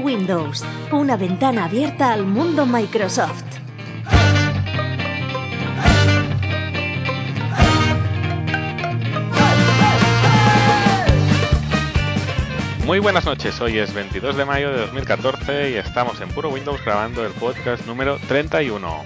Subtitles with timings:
[0.00, 3.44] Windows, una ventana abierta al mundo Microsoft.
[12.86, 16.84] Muy buenas noches, hoy es 22 de mayo de 2014 y estamos en Puro Windows
[16.84, 19.04] grabando el podcast número 31.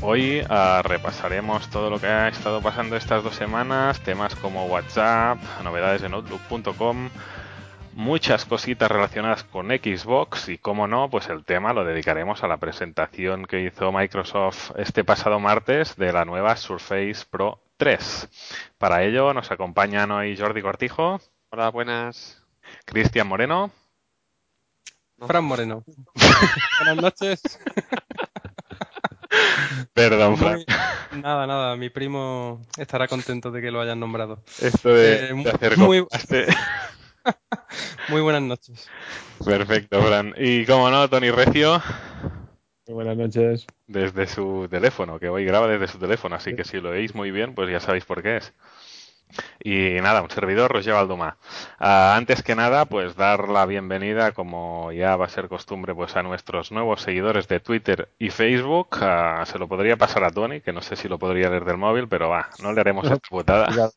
[0.00, 5.38] Hoy uh, repasaremos todo lo que ha estado pasando estas dos semanas, temas como WhatsApp,
[5.62, 7.10] novedades en Outlook.com,
[7.94, 12.56] muchas cositas relacionadas con Xbox y, como no, pues el tema lo dedicaremos a la
[12.56, 18.28] presentación que hizo Microsoft este pasado martes de la nueva Surface Pro 3.
[18.78, 21.20] Para ello nos acompañan hoy Jordi Cortijo.
[21.50, 22.42] Hola, buenas.
[22.84, 23.70] Cristian Moreno.
[25.26, 25.84] Fran Moreno.
[26.78, 27.40] Buenas noches.
[29.92, 30.54] Perdón, Fran.
[30.54, 31.76] Muy, nada, nada.
[31.76, 34.42] Mi primo estará contento de que lo hayan nombrado.
[34.60, 36.04] Esto de, eh, de hacer muy,
[38.08, 38.88] muy buenas noches.
[39.44, 40.34] Perfecto, Fran.
[40.36, 41.82] Y como no, Tony Recio.
[42.86, 43.66] Muy buenas noches.
[43.86, 47.30] Desde su teléfono, que hoy graba desde su teléfono, así que si lo veis muy
[47.30, 48.52] bien, pues ya sabéis por qué es.
[49.62, 51.36] Y nada, un servidor, Roger Valduma.
[51.80, 56.16] Uh, antes que nada, pues dar la bienvenida, como ya va a ser costumbre, pues
[56.16, 58.98] a nuestros nuevos seguidores de Twitter y Facebook.
[59.00, 61.78] Uh, se lo podría pasar a Tony, que no sé si lo podría leer del
[61.78, 63.68] móvil, pero va, no le haremos esta putada.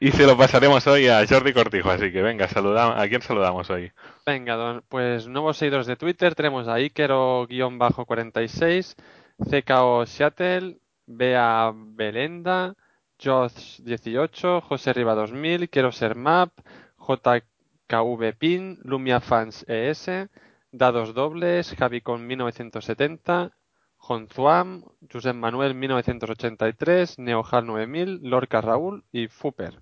[0.00, 3.70] y se lo pasaremos hoy a Jordi Cortijo, así que venga, saluda, ¿a quién saludamos
[3.70, 3.92] hoy?
[4.26, 8.94] Venga, don, pues nuevos seguidores de Twitter, tenemos a Ikero-46,
[9.38, 12.74] CKO Seattle, Bea Belenda,
[13.22, 16.50] Josh18, José Riva 2000, Quiero ser Map,
[16.98, 20.28] JKV Pin, Lumia Fans ES,
[20.72, 23.52] Dados Dobles, Javicon 1970,
[23.96, 29.80] Jonzuam, Josep Manuel 1983, Neojal 9000, Lorca Raúl y Fuper.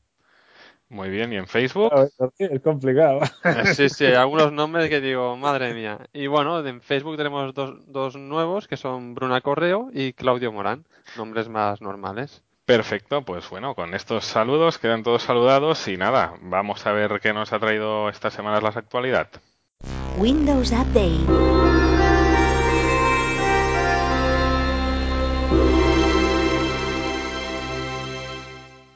[0.91, 1.93] Muy bien, ¿y en Facebook?
[2.37, 3.21] Es complicado.
[3.75, 6.01] Sí, sí, algunos nombres que digo, madre mía.
[6.13, 10.85] Y bueno, en Facebook tenemos dos, dos nuevos que son Bruna Correo y Claudio Morán,
[11.17, 12.43] nombres más normales.
[12.71, 17.33] Perfecto, pues bueno, con estos saludos quedan todos saludados y nada, vamos a ver qué
[17.33, 19.27] nos ha traído esta semana la actualidad.
[20.17, 21.27] Windows Update.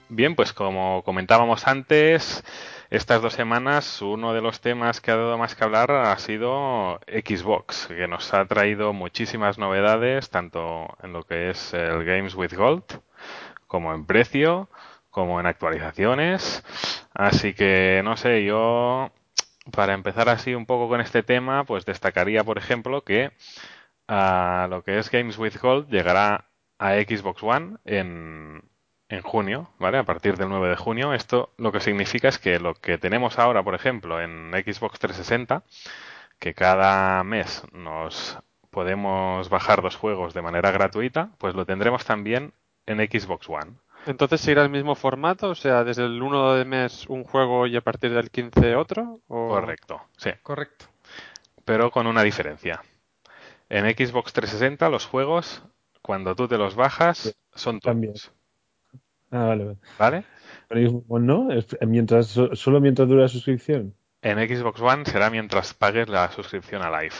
[0.08, 2.44] Bien, pues como comentábamos antes,
[2.90, 7.00] estas dos semanas uno de los temas que ha dado más que hablar ha sido
[7.08, 12.52] Xbox, que nos ha traído muchísimas novedades, tanto en lo que es el Games with
[12.54, 12.84] Gold,
[13.74, 14.68] como en precio,
[15.10, 16.62] como en actualizaciones.
[17.12, 19.10] Así que no sé, yo
[19.72, 23.32] para empezar así un poco con este tema, pues destacaría, por ejemplo, que
[24.06, 26.44] lo que es Games with Gold llegará
[26.78, 28.62] a Xbox One en,
[29.08, 29.98] en junio, ¿vale?
[29.98, 31.12] A partir del 9 de junio.
[31.12, 35.64] Esto lo que significa es que lo que tenemos ahora, por ejemplo, en Xbox 360,
[36.38, 38.38] que cada mes nos
[38.70, 42.52] podemos bajar dos juegos de manera gratuita, pues lo tendremos también
[42.86, 43.72] en Xbox One.
[44.06, 47.76] Entonces seguirá el mismo formato, o sea, desde el 1 de mes un juego y
[47.76, 49.20] a partir del 15 otro.
[49.28, 49.48] ¿o?
[49.48, 50.30] Correcto, sí.
[50.42, 50.86] Correcto.
[51.64, 52.82] Pero con una diferencia.
[53.70, 55.62] En Xbox 360 los juegos,
[56.02, 58.12] cuando tú te los bajas, son También.
[58.12, 58.30] tuyos.
[59.30, 59.78] Ah, vale, vale.
[59.98, 60.24] ¿Vale?
[60.68, 61.48] Pero Xbox no,
[61.86, 63.94] mientras, solo mientras dura la suscripción.
[64.20, 67.16] En Xbox One será mientras pagues la suscripción a Live.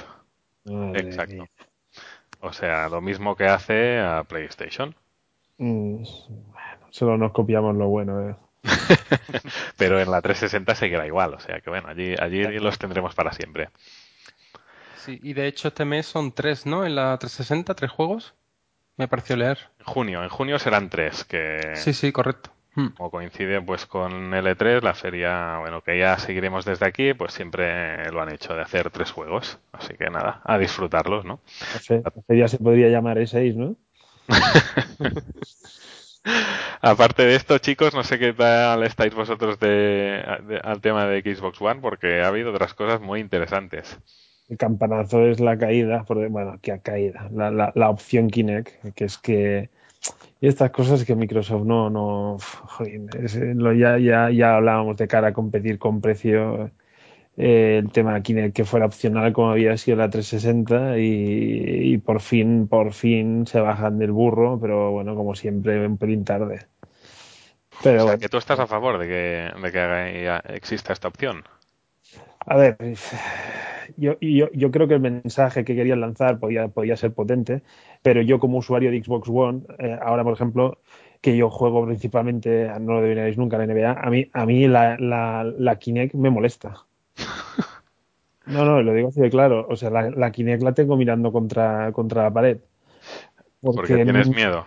[0.99, 1.47] Exacto.
[2.41, 4.95] O sea, lo mismo que hace a PlayStation.
[5.59, 6.05] Mm,
[6.91, 8.29] solo nos copiamos lo bueno.
[8.29, 8.37] Eh.
[9.77, 13.33] Pero en la 360 seguirá igual, o sea que bueno, allí, allí los tendremos para
[13.33, 13.69] siempre.
[14.97, 16.87] Sí, y de hecho este mes son tres, ¿no?
[16.87, 18.35] En la 360, tres juegos.
[18.97, 19.59] Me pareció leer.
[19.81, 22.51] En junio, en junio serán tres, que Sí, sí, correcto.
[22.77, 22.89] Hmm.
[22.97, 28.11] como coincide pues con L3, la feria, bueno, que ya seguiremos desde aquí, pues siempre
[28.11, 29.61] lo han hecho de hacer tres juegos.
[29.73, 31.41] Así que nada, a disfrutarlos, ¿no?
[31.89, 33.77] La feria se podría llamar E6, ¿no?
[36.81, 41.81] Aparte de esto, chicos, no sé qué tal estáis vosotros al tema de Xbox One,
[41.81, 43.99] porque ha habido otras cosas muy interesantes.
[44.49, 49.05] El campanazo es la caída, porque, bueno, que caída, la, la, la opción Kinect, que
[49.05, 49.71] es que
[50.41, 53.01] y estas cosas que Microsoft no, no, joder,
[53.79, 56.71] ya, ya, ya hablábamos de cara a competir con precio,
[57.37, 62.21] eh, el tema Kinect que fuera opcional como había sido la 360 y, y por
[62.21, 66.67] fin, por fin se bajan del burro, pero bueno, como siempre, un pelín tarde.
[67.81, 68.21] Pero O sea, bueno.
[68.21, 71.45] que tú estás a favor de que, de que exista esta opción.
[72.47, 72.77] A ver,
[73.97, 77.63] yo, yo, yo creo que el mensaje que querían lanzar podía, podía ser potente,
[78.03, 80.79] pero yo como usuario de Xbox One, eh, ahora por ejemplo,
[81.21, 84.97] que yo juego principalmente, no lo adivinaréis nunca, la NBA, a mí, a mí la,
[84.99, 86.87] la, la Kinect me molesta.
[88.47, 89.67] No, no, lo digo así de claro.
[89.69, 92.59] O sea, la, la Kinect la tengo mirando contra, contra la pared.
[93.61, 94.67] Porque, tienes miedo.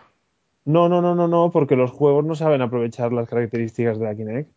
[0.66, 4.16] No, no, no, no, no, porque los juegos no saben aprovechar las características de la
[4.16, 4.52] Kinect.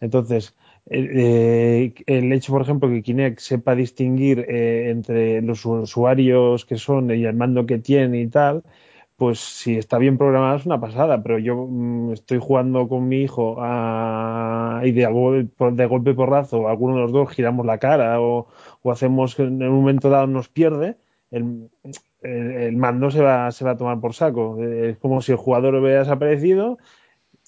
[0.00, 0.54] Entonces,
[0.90, 7.10] eh, el hecho, por ejemplo, que Kinect sepa distinguir eh, entre los usuarios que son
[7.10, 8.64] y el mando que tiene y tal,
[9.16, 13.22] pues si está bien programado es una pasada, pero yo mm, estoy jugando con mi
[13.22, 18.48] hijo a, y de, golpe porrazo, alguno de los dos giramos la cara o,
[18.82, 20.96] o hacemos en un momento dado nos pierde,
[21.30, 21.70] el,
[22.22, 24.62] el, el, mando se va, se va a tomar por saco.
[24.62, 26.78] Es como si el jugador hubiera desaparecido.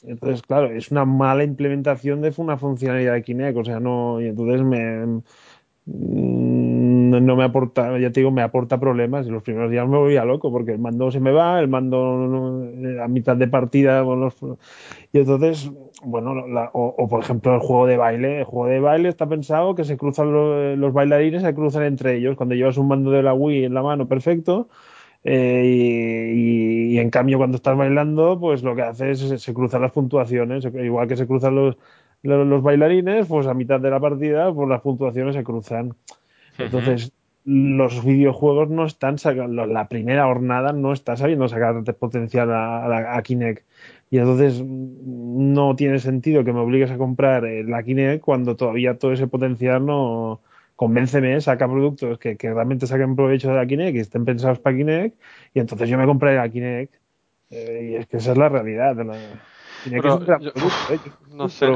[0.03, 4.27] Entonces, claro, es una mala implementación de una funcionalidad de Kinect, o sea, no, y
[4.27, 5.23] entonces me,
[5.87, 9.27] no me aporta, ya te digo, me aporta problemas.
[9.27, 11.69] Y los primeros días me voy a loco porque el mando se me va, el
[11.69, 12.69] mando
[13.03, 14.05] a mitad de partida.
[15.13, 15.71] y entonces,
[16.03, 16.35] bueno,
[16.73, 18.39] o, por ejemplo el juego de baile.
[18.41, 20.33] El juego de baile está pensado que se cruzan
[20.81, 22.37] los, bailarines, se cruzan entre ellos.
[22.37, 24.69] Cuando llevas un mando de la Wii en la mano, perfecto.
[25.25, 29.83] Eh, y, y, en cambio, cuando estás bailando, pues lo que hace es se cruzan
[29.83, 31.77] las puntuaciones, igual que se cruzan los,
[32.27, 35.95] los, bailarines, pues a mitad de la partida, pues las puntuaciones se cruzan.
[36.59, 37.07] Entonces,
[37.45, 37.77] uh -huh.
[37.77, 43.17] los videojuegos no están sacando, la primera hornada no está sabiendo sacar potencial a, a,
[43.17, 43.65] a, Kinect.
[44.11, 49.13] Y entonces no tiene sentido que me obligues a comprar la Kinect cuando todavía todo
[49.13, 50.41] ese potencial no.
[50.77, 54.77] Convénceme, saca productos que, que realmente saquen provecho de la Kinect y estén pensados para
[54.77, 55.19] Kinect,
[55.55, 56.95] y entonces yo me compraré la Kinect.
[57.49, 58.95] Eh, y es que esa es la realidad.
[58.97, 59.17] La...
[59.85, 60.99] Kinect Pero es un gran yo- producto, ¿eh?
[61.05, 61.67] Yo soy no sé,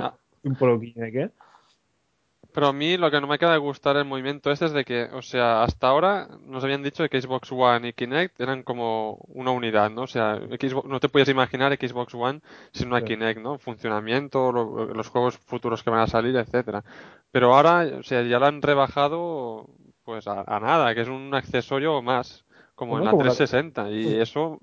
[0.43, 1.31] un pro Kinect, ¿eh?
[2.53, 4.85] Pero a mí lo que no me acaba de gustar el movimiento este es de
[4.85, 9.19] que, o sea, hasta ahora nos habían dicho que Xbox One y Kinect eran como
[9.29, 10.03] una unidad, ¿no?
[10.03, 12.41] O sea, Xbox, no te puedes imaginar Xbox One
[12.73, 13.05] sin una Sí.
[13.05, 13.59] Kinect, ¿no?
[13.59, 16.83] Funcionamiento, lo- los juegos futuros que van a salir, etcétera.
[17.31, 19.69] Pero ahora, o sea, ya lo han rebajado
[20.05, 22.45] pues a, a nada, que es un accesorio más,
[22.75, 23.91] como en la como la- 360.
[23.93, 24.59] Y eso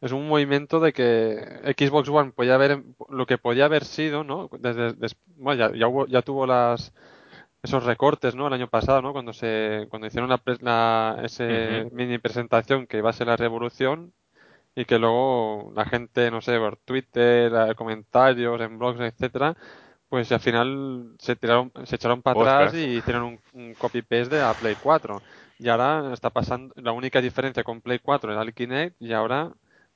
[0.00, 4.50] es un movimiento de que Xbox One podía haber lo que podía haber sido, ¿no?
[4.58, 6.92] Desde, des- bueno, ya, ya, hubo- ya tuvo las
[7.62, 8.48] esos recortes, ¿no?
[8.48, 9.12] El año pasado, ¿no?
[9.12, 14.12] Cuando se cuando hicieron la, la ese mini presentación que iba a ser la revolución
[14.74, 19.56] y que luego la gente, no sé, por Twitter, comentarios, en blogs, etcétera,
[20.08, 24.36] pues al final se tiraron, se echaron para atrás y hicieron un, un copy paste
[24.36, 25.22] de la Play 4.
[25.58, 29.52] Y ahora está pasando, la única diferencia con Play 4 era el Kinect y ahora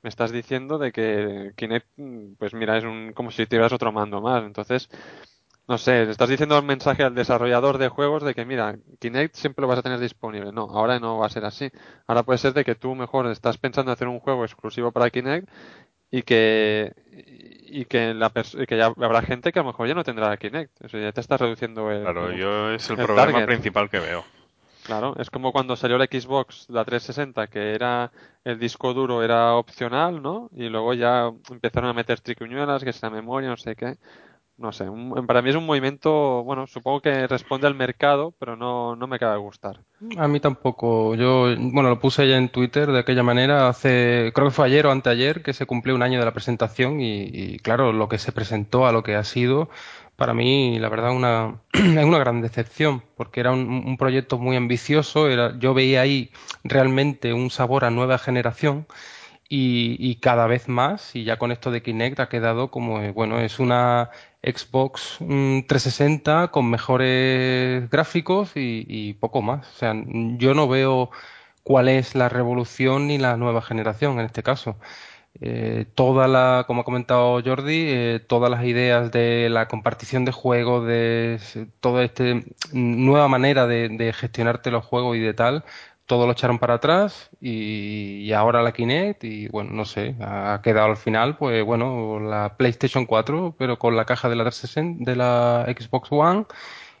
[0.07, 3.91] me estás diciendo de que Kinect, mm, pues mira, es un como si tuvieras otro
[3.91, 4.41] mando más.
[4.45, 4.89] Entonces,
[5.67, 9.35] no sé, le estás diciendo el mensaje al desarrollador de juegos de que mira, Kinect
[9.35, 10.53] siempre lo vas a tener disponible.
[10.53, 11.69] No, ahora no va a ser así.
[12.07, 15.09] Ahora puede ser de que tú mejor estás pensando en hacer un juego exclusivo para
[15.09, 15.49] Kinect
[16.09, 16.93] y que
[17.69, 20.85] y que la que ya habrá gente que a lo mejor ya no tendrá Kinect.
[20.85, 23.45] O sea, ya te estás reduciendo el, Claro, yo es el, el problema target.
[23.45, 24.23] principal que veo.
[24.87, 28.11] Claro, es como cuando salió la Xbox, la 360, que era
[28.45, 30.49] el disco duro era opcional, ¿no?
[30.53, 33.97] Y luego ya empezaron a meter triquiñuelas, que es la memoria, no sé qué.
[34.57, 38.55] No sé, un- para mí es un movimiento, bueno, supongo que responde al mercado, pero
[38.57, 39.83] no, no me acaba de gustar.
[40.17, 41.15] A mí tampoco.
[41.15, 44.85] Yo, bueno, lo puse ya en Twitter de aquella manera hace, creo que fue ayer
[44.85, 48.19] o anteayer que se cumplió un año de la presentación y, y, claro, lo que
[48.19, 49.69] se presentó a lo que ha sido,
[50.17, 54.57] para mí, la verdad, una, es una gran decepción porque era un, un proyecto muy
[54.57, 55.29] ambicioso.
[55.29, 56.31] Era, yo veía ahí
[56.63, 58.87] realmente un sabor a nueva generación
[59.49, 63.39] y, cada vez más, y ya con esto de Kinect ha quedado como, eh, bueno,
[63.39, 64.09] es una
[64.43, 69.67] Xbox mm, 360 con mejores gráficos y, y poco más.
[69.67, 69.93] O sea,
[70.37, 71.11] yo no veo
[71.63, 74.77] cuál es la revolución ni la nueva generación en este caso.
[75.39, 80.31] Eh, toda la, como ha comentado Jordi, eh, todas las ideas de la compartición de
[80.31, 81.39] juegos, de
[81.79, 82.23] toda esta
[82.73, 85.63] nueva manera de, de gestionarte los juegos y de tal,
[86.07, 90.61] todo lo echaron para atrás y, y ahora la Kinect y bueno, no sé, ha
[90.63, 95.11] quedado al final, pues bueno, la PlayStation 4, pero con la caja de la 360,
[95.11, 96.45] de la Xbox One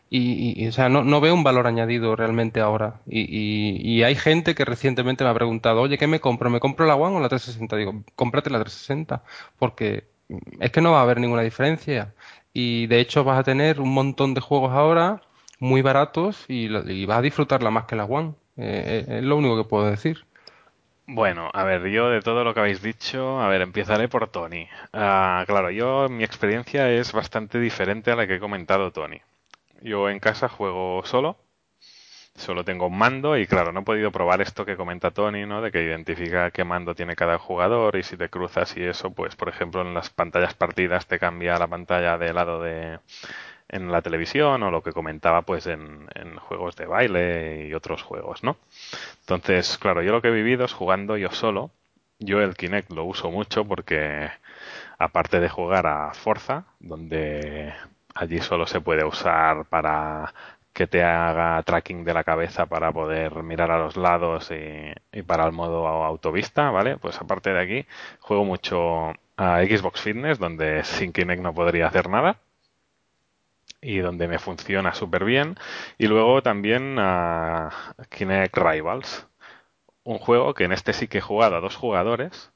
[0.09, 3.01] y, y- o sea, no, no veo un valor añadido realmente ahora.
[3.07, 6.49] Y, y- y hay gente que recientemente me ha preguntado, oye, ¿qué me compro?
[6.49, 7.75] ¿Me compro la One o la 360?
[7.77, 9.23] Digo, cómprate la 360,
[9.59, 10.05] porque
[10.59, 12.13] es que no va a haber ninguna diferencia.
[12.53, 15.21] Y de hecho vas a tener un montón de juegos ahora
[15.59, 16.67] muy baratos y
[17.05, 18.33] vas a disfrutarla más que la One.
[18.57, 20.25] Eh, eh, es lo único que puedo decir.
[21.07, 24.67] Bueno, a ver, yo de todo lo que habéis dicho, a ver, empezaré por Tony.
[24.93, 29.19] Ah, claro, yo mi experiencia es bastante diferente a la que he comentado Tony.
[29.81, 31.37] Yo en casa juego solo,
[32.35, 35.61] solo tengo un mando y claro, no he podido probar esto que comenta Tony, ¿no?
[35.61, 39.35] De que identifica qué mando tiene cada jugador y si te cruzas y eso, pues
[39.35, 42.99] por ejemplo en las pantallas partidas te cambia la pantalla de lado de
[43.69, 48.01] en la televisión o lo que comentaba pues en, en, juegos de baile y otros
[48.03, 48.57] juegos, ¿no?
[49.21, 51.71] Entonces, claro, yo lo que he vivido es jugando yo solo.
[52.19, 54.29] Yo el Kinect lo uso mucho porque
[54.97, 57.73] aparte de jugar a Forza, donde
[58.17, 60.33] allí solo se puede usar para
[60.73, 65.45] que te haga tracking de la cabeza para poder mirar a los lados y, para
[65.45, 66.97] el modo autovista, ¿vale?
[66.97, 67.85] Pues aparte de aquí,
[68.19, 72.37] juego mucho a Xbox Fitness, donde sin Kinect no podría hacer nada
[73.81, 75.55] y donde me funciona súper bien.
[75.97, 77.71] Y luego también a
[78.09, 79.27] Kinect Rivals,
[80.03, 82.51] un juego que en este sí que he jugado a dos jugadores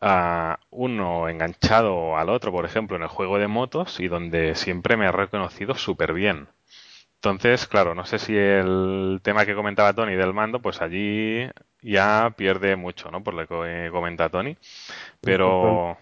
[0.00, 4.96] a uno enganchado al otro, por ejemplo, en el juego de motos y donde siempre
[4.96, 6.48] me ha reconocido súper bien.
[7.16, 11.46] Entonces, claro, no sé si el tema que comentaba Tony del mando, pues allí
[11.82, 13.22] ya pierde mucho, ¿no?
[13.22, 14.56] Por lo que comenta Tony.
[15.20, 15.98] Pero...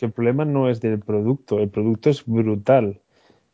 [0.00, 3.00] el problema no es del producto, el producto es brutal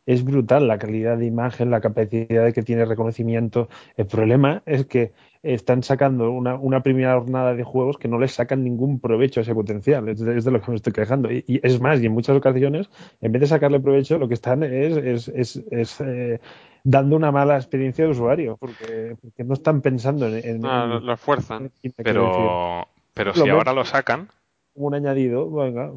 [0.07, 3.67] es brutal la calidad de imagen, la capacidad de que tiene reconocimiento.
[3.97, 5.11] El problema es que
[5.43, 9.43] están sacando una, una, primera jornada de juegos que no les sacan ningún provecho a
[9.43, 10.07] ese potencial.
[10.09, 11.31] Es de, lo que me estoy quejando.
[11.31, 12.89] Y, es más, y en muchas ocasiones,
[13.21, 16.39] en vez de sacarle provecho, lo que están es, es, es, eh,
[16.83, 20.45] dando una mala experiencia de usuario, porque, porque no están pensando en...
[20.45, 21.59] en, ah, la fuerza.
[21.95, 24.29] pero, pero si ahora lo sacan...
[24.73, 25.91] Un añadido, venga.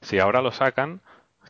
[0.00, 1.02] Si ahora lo sacan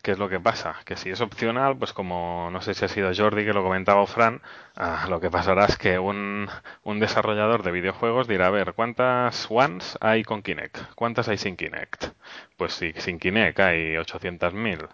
[0.03, 0.77] ¿Qué es lo que pasa?
[0.85, 4.01] Que si es opcional, pues como no sé si ha sido Jordi que lo comentaba
[4.01, 4.43] o Fran,
[4.77, 6.49] ah, lo que pasará es que un,
[6.83, 10.95] un, desarrollador de videojuegos dirá, a ver, ¿cuántas ones hay con Kinect?
[10.97, 12.07] ¿Cuántas hay sin Kinect?
[12.57, 14.89] Pues si sin Kinect hay 800.000,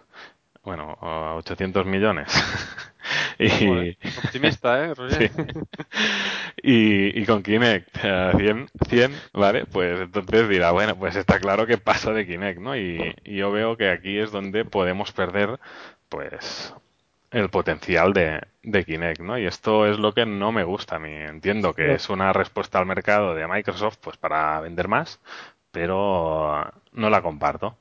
[0.69, 2.27] bueno, 800 millones.
[3.39, 4.93] y, optimista, ¿eh?
[6.61, 7.89] y, y, con Kinect
[8.37, 9.65] 100, 100, ¿vale?
[9.65, 12.77] Pues entonces dirá, bueno, pues está claro que pasa de Kinect, ¿no?
[12.77, 15.59] Y, y yo veo que aquí es donde podemos perder,
[16.07, 16.75] pues,
[17.31, 19.39] el potencial de, de, Kinect, ¿no?
[19.39, 21.11] Y esto es lo que no me gusta a mí.
[21.11, 25.19] Entiendo que es una respuesta al mercado de Microsoft, pues, para vender más,
[25.71, 27.75] pero no la comparto.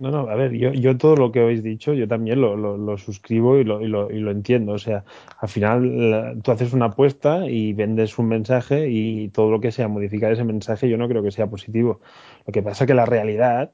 [0.00, 2.98] No, no, a ver, yo, yo todo lo que habéis dicho, yo también lo, lo,
[2.98, 4.72] suscribo y lo, y, lo, y lo entiendo.
[4.74, 5.04] O sea,
[5.40, 9.88] al final tú haces una apuesta y vendes un mensaje y todo lo que sea
[9.88, 12.00] modificar ese mensaje yo no creo que sea positivo.
[12.46, 13.72] Lo que pasa que la realidad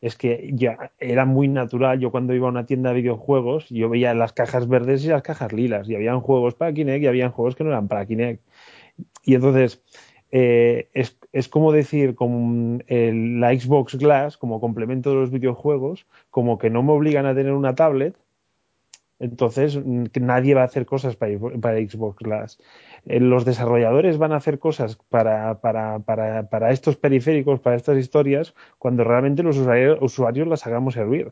[0.00, 1.98] es que ya era muy natural.
[1.98, 5.22] Yo cuando iba a una tienda de videojuegos, yo veía las cajas verdes y las
[5.22, 5.88] cajas lilas.
[5.88, 8.40] Y habían juegos para Kinect y habían juegos que no eran para Kinect.
[9.24, 9.82] Y entonces,
[10.36, 16.06] eh, es, es, como decir, como el, la Xbox Glass, como complemento de los videojuegos,
[16.30, 18.16] como que no me obligan a tener una tablet,
[19.20, 22.58] entonces nadie va a hacer cosas para, para Xbox Glass.
[23.06, 27.96] Eh, los desarrolladores van a hacer cosas para, para, para, para, estos periféricos, para estas
[27.96, 31.30] historias, cuando realmente los usuarios, usuarios las hagamos servir.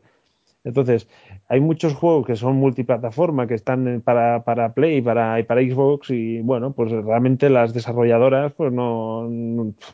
[0.63, 1.09] Entonces,
[1.49, 6.09] hay muchos juegos que son multiplataforma, que están para, para Play para, y para Xbox,
[6.11, 9.29] y bueno, pues realmente las desarrolladoras, pues no,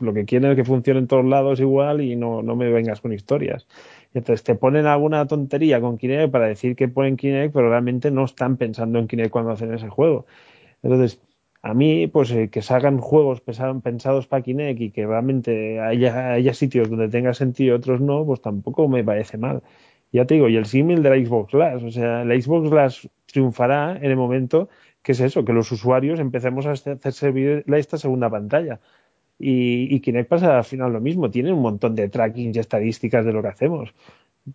[0.00, 3.00] lo que quieren es que funcione en todos lados igual y no, no me vengas
[3.00, 3.66] con historias.
[4.14, 8.24] Entonces te ponen alguna tontería con Kinect para decir que ponen Kinect, pero realmente no
[8.24, 10.26] están pensando en Kinect cuando hacen ese juego.
[10.82, 11.20] Entonces,
[11.62, 16.54] a mí, pues eh, que salgan juegos pensados para Kinect y que realmente haya, haya
[16.54, 19.62] sitios donde tenga sentido y otros no, pues tampoco me parece mal.
[20.12, 23.08] Ya te digo, y el símil de la Xbox Glass, o sea, la Xbox Glass
[23.26, 24.68] triunfará en el momento
[25.02, 28.80] que es eso, que los usuarios empecemos a hacer servir esta segunda pantalla.
[29.38, 33.24] Y, y Kinect pasa al final lo mismo, tiene un montón de tracking y estadísticas
[33.24, 33.94] de lo que hacemos.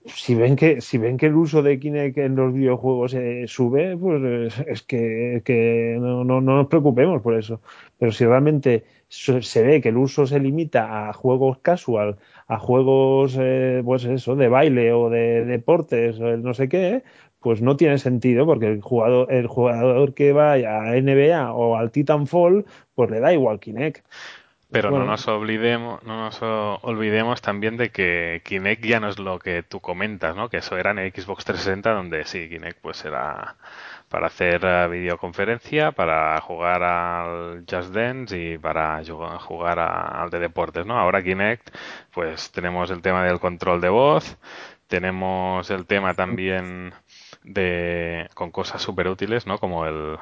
[0.05, 3.97] Si ven que, si ven que el uso de Kinect en los videojuegos eh, sube,
[3.97, 7.61] pues es que, que no, no, no, nos preocupemos por eso.
[7.97, 12.17] Pero si realmente se ve que el uso se limita a juegos casual,
[12.47, 17.03] a juegos, eh, pues eso, de baile o de deportes o no sé qué,
[17.39, 21.91] pues no tiene sentido porque el jugador, el jugador que vaya a NBA o al
[21.91, 24.05] Titanfall, pues le da igual Kinect.
[24.71, 29.39] Pero no nos olvidemos, no nos olvidemos también de que Kinect ya no es lo
[29.39, 30.49] que tú comentas, ¿no?
[30.49, 33.55] Que eso era en Xbox 360 donde sí, Kinect pues era
[34.15, 39.03] para hacer eh, videoconferencia, para jugar al Just Dance y para
[39.39, 40.97] jugar al de deportes, ¿no?
[40.97, 41.75] Ahora Kinect,
[42.13, 44.37] pues tenemos el tema del control de voz,
[44.87, 46.93] tenemos el tema también
[47.43, 49.57] de con cosas súper útiles, ¿no?
[49.57, 50.17] Como el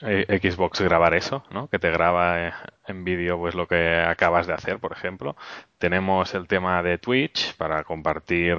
[0.00, 1.68] eh, Xbox grabar eso, ¿no?
[1.68, 2.52] Que te graba eh,
[2.86, 5.36] en vídeo pues lo que acabas de hacer, por ejemplo.
[5.76, 8.56] Tenemos el tema de Twitch para compartir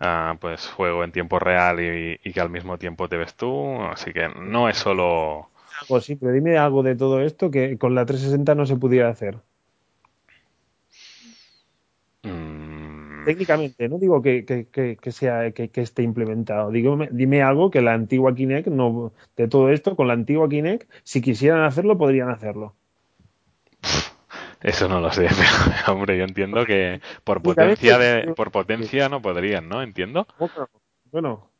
[0.00, 3.80] uh, pues juego en tiempo real y, y, que al mismo tiempo te ves tú,
[3.82, 5.50] así que no es solo
[5.80, 9.08] algo sí, pero dime algo de todo esto que con la 360 no se pudiera
[9.08, 9.38] hacer.
[12.22, 16.70] Mm, técnicamente, no digo que, que, que sea que, esté implementado.
[16.70, 20.90] Digo, dime algo que la antigua Kinect no de todo esto con la antigua Kinect,
[21.04, 22.74] si quisieran hacerlo podrían hacerlo.
[24.60, 25.28] Eso no lo sé,
[25.86, 29.82] pero hombre, yo entiendo que por potencia de, por potencia no podrían, ¿no?
[29.82, 30.26] Entiendo.
[31.10, 31.50] Bueno,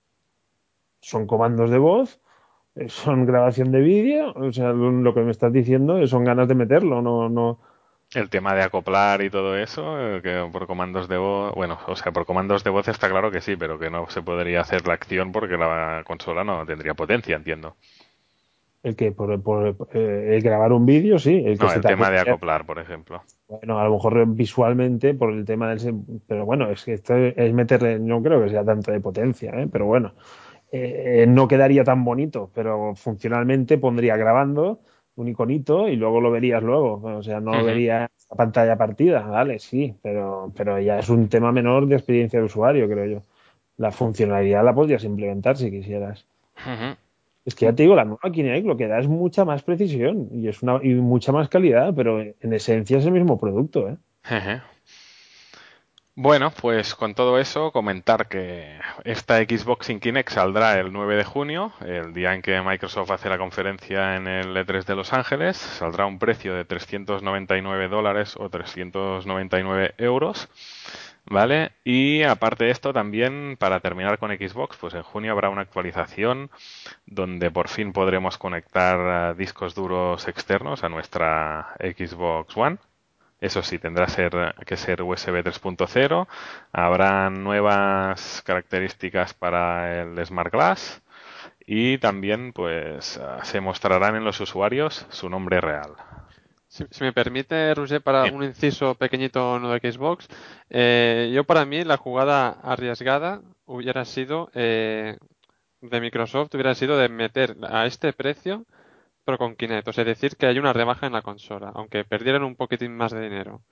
[1.01, 2.21] son comandos de voz,
[2.75, 6.55] eh, son grabación de vídeo, o sea, lo que me estás diciendo son ganas de
[6.55, 7.61] meterlo, no, no,
[8.15, 11.95] el tema de acoplar y todo eso, eh, que por comandos de voz, bueno, o
[11.95, 14.87] sea, por comandos de voz está claro que sí, pero que no se podría hacer
[14.87, 17.77] la acción porque la consola no tendría potencia, entiendo.
[18.83, 19.33] El que por,
[19.93, 21.43] eh, el grabar un vídeo, sí.
[21.45, 23.23] El, no, el tema de acoplar, por ejemplo.
[23.49, 26.01] Bueno, a lo mejor visualmente por el tema del...
[26.27, 29.69] Pero bueno, es que esto es meterle, no creo que sea tanto de potencia, ¿eh?
[29.71, 30.13] pero bueno,
[30.71, 34.81] eh, no quedaría tan bonito, pero funcionalmente pondría grabando
[35.19, 37.01] un iconito y luego lo verías luego.
[37.03, 41.29] O sea, no lo verías la pantalla partida, vale, sí, pero, pero ya es un
[41.29, 43.23] tema menor de experiencia de usuario, creo yo.
[43.77, 46.27] La funcionalidad la podrías implementar si quisieras.
[47.49, 50.29] Es que ya te digo, la nueva Kinect lo que da es mucha más precisión
[50.35, 53.97] y es mucha más calidad, pero en esencia es el mismo producto, ¿eh?
[56.15, 61.73] Bueno, pues con todo eso, comentar que esta Xbox Kinect saldrá el 9 de junio,
[61.81, 65.57] el día en que Microsoft hace la conferencia en el E3 de Los Ángeles.
[65.57, 70.51] Saldrá a un precio de 399 dólares o 399 euros.
[71.31, 71.73] ¿Vale?
[71.85, 76.51] Y aparte de esto, también para terminar con Xbox, pues en junio habrá una actualización
[77.05, 82.79] donde por fin podremos conectar discos duros externos a nuestra Xbox One.
[83.41, 86.27] Eso sí, tendrá que ser USB 3.0.
[86.73, 91.03] Habrá nuevas características para el Smart Glass
[91.67, 95.95] y también pues se mostrarán en los usuarios su nombre real.
[96.69, 100.29] Si, me permite, Roger, para un inciso pequeñito no de Xbox,
[100.69, 105.17] eh, yo para mí la jugada arriesgada hubiera sido eh,
[105.81, 108.67] de Microsoft, hubiera sido de meter a este precio,
[109.25, 109.89] pero con Kinect.
[109.89, 113.13] O sea, decir que hay una rebaja en la consola, aunque perdieran un poquitín más
[113.13, 113.63] de dinero.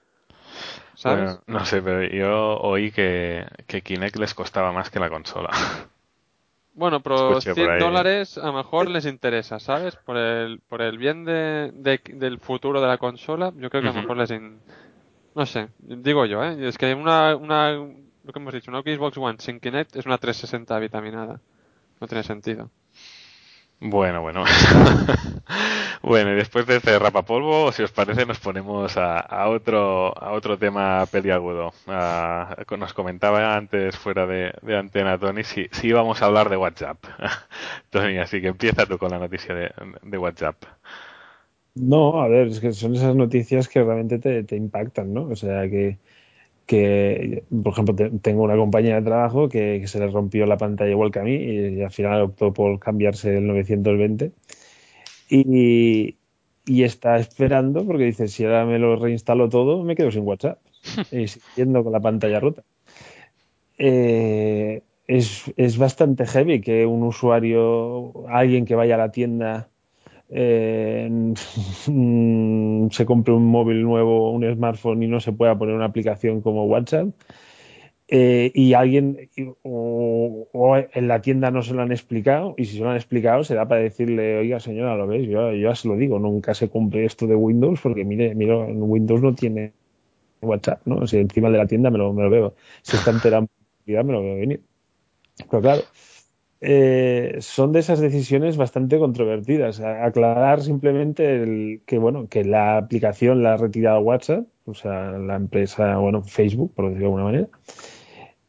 [0.95, 1.39] ¿Sabes?
[1.47, 5.51] no sé, pero yo oí que, que Kinect les costaba más que la consola.
[6.77, 9.97] Bueno, pero 100 dólares a lo mejor les interesa, ¿sabes?
[9.97, 13.93] Por el, por el bien de, del futuro de la consola, yo creo que a
[13.93, 14.31] lo mejor les...
[15.35, 16.69] No sé, digo yo, ¿eh?
[16.69, 20.19] Es que una, una, lo que hemos dicho, una Xbox One sin Kinect es una
[20.19, 21.41] 360 vitaminada.
[21.99, 22.71] No tiene sentido.
[23.81, 24.45] Bueno, bueno.
[26.07, 30.57] bueno, y después de este rapapolvo, si os parece, nos ponemos a, otro a otro
[30.57, 31.73] tema peliagudo.
[32.79, 36.99] nos comentaba antes fuera de, antena, Tony, si, si íbamos a hablar de WhatsApp.
[37.91, 40.55] Tony, así que empieza tú con la noticia de, WhatsApp.
[41.75, 45.25] No, a ver, es que son esas noticias que realmente te, te impactan, ¿no?
[45.25, 45.99] O sea, que,
[46.67, 51.11] que, por ejemplo, tengo una compañía de trabajo que, se le rompió la pantalla igual
[51.11, 54.31] que a mí y, al final optó por cambiarse el 920
[55.29, 56.17] y,
[56.67, 60.59] y, está esperando porque dice, si ahora me lo reinstalo todo, me quedo sin WhatsApp
[61.11, 62.63] y siguiendo con la pantalla rota.
[63.79, 69.69] Eh, es, es bastante heavy que un usuario, alguien que vaya a la tienda
[70.29, 71.09] eh,
[72.91, 76.65] se compre un móvil nuevo, un smartphone y no se pueda poner una aplicación como
[76.65, 77.09] WhatsApp.
[78.09, 79.29] Eh, y alguien
[79.65, 83.43] o, en la tienda no se lo han explicado y si se lo han explicado
[83.43, 87.05] será para decirle oiga señora lo ves yo, ya se lo digo nunca se cumple
[87.05, 89.73] esto de Windows porque mire miro en Windows no tiene
[90.41, 93.49] WhatsApp no si encima de la tienda me lo, me lo veo si está enterado
[93.87, 94.63] me lo veo venir
[95.51, 95.83] pero claro
[96.61, 99.81] eh, son de esas decisiones bastante controvertidas.
[99.81, 105.37] aclarar simplemente el, que bueno que la aplicación la ha retirado WhatsApp, o sea, la
[105.37, 107.49] empresa, bueno, Facebook, por decirlo de alguna manera.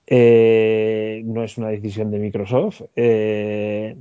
[0.10, 3.98] Eh, no es una decisión de Microsoft eh,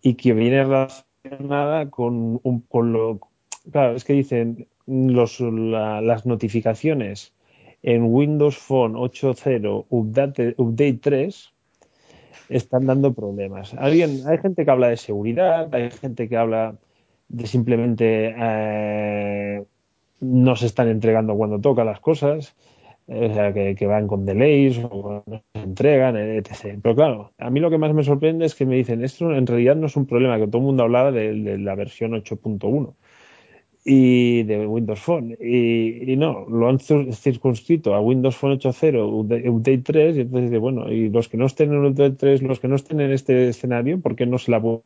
[0.00, 3.20] y que viene relacionada con, un, con lo.
[3.72, 7.32] Claro, es que dicen las notificaciones
[7.82, 11.52] en Windows Phone 8.0 Update, Update 3
[12.48, 13.74] están dando problemas.
[13.74, 14.00] Hay
[14.42, 16.76] gente que habla de seguridad, hay gente que habla
[17.28, 19.64] de simplemente eh,
[20.20, 22.54] no se están entregando cuando toca las cosas,
[23.12, 26.78] o sea, que, van con delays o se entregan, etc.
[26.80, 29.46] Pero claro, a mí lo que más me sorprende es que me dicen, esto en
[29.48, 32.94] realidad no es un problema, que todo el mundo hablaba de, la versión 8.1
[33.84, 35.36] y de Windows Phone.
[35.40, 40.88] Y, no, lo han circunscrito a Windows Phone 8.0, Update 3, y entonces dice, bueno,
[40.92, 44.00] y los que no estén en Update 3, los que no estén en este escenario,
[44.00, 44.82] ¿por qué no se la pueden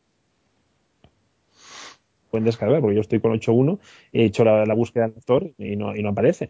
[2.43, 2.81] descargar?
[2.81, 3.77] Porque yo estoy con 8.1,
[4.13, 6.49] he hecho la, búsqueda del lector y no, y no aparece.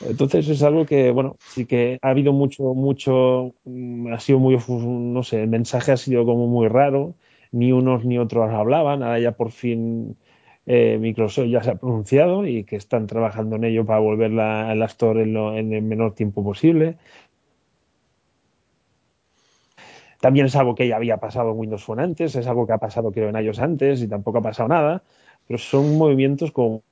[0.00, 4.56] Entonces es algo que, bueno, sí que ha habido mucho, mucho, mm, ha sido muy,
[4.68, 7.14] no sé, el mensaje ha sido como muy raro,
[7.50, 10.16] ni unos ni otros hablaban, ahora ya por fin
[10.66, 14.74] eh, Microsoft ya se ha pronunciado y que están trabajando en ello para volver a
[14.74, 16.96] la Store en, el menor tiempo posible.
[20.20, 22.78] También es algo que ya había pasado en Windows Phone antes, es algo que ha
[22.78, 25.02] pasado creo en iOS antes y tampoco ha pasado nada,
[25.46, 26.82] pero son movimientos como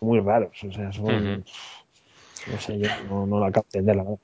[0.00, 1.44] muy raros, o sea, son,
[2.50, 4.18] no sé, yo no, lo acabo de entender, la verdad.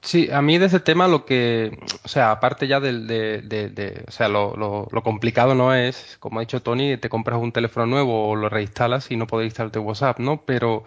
[0.00, 4.28] Sí, a mí de ese tema lo que, o sea, aparte ya de, o sea,
[4.28, 8.36] lo, lo, complicado no es, como ha dicho Tony, te compras un teléfono nuevo o
[8.36, 10.42] lo reinstalas y no puedes instalarte WhatsApp, ¿no?
[10.46, 10.84] Pero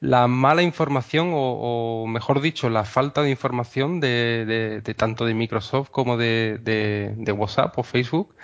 [0.00, 5.90] la mala información o, mejor dicho, la falta de información de, de tanto de Microsoft
[5.90, 8.34] como de, WhatsApp o Facebook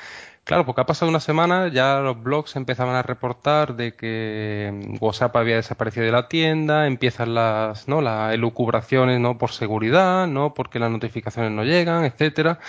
[0.48, 5.36] Claro, porque ha pasado una semana, ya los blogs empezaban a reportar de que WhatsApp
[5.36, 8.00] había desaparecido de la tienda, empiezan las, ¿no?
[8.00, 9.36] las elucubraciones, ¿no?
[9.36, 10.54] Por seguridad, ¿no?
[10.54, 12.60] Porque las notificaciones no llegan, etcétera.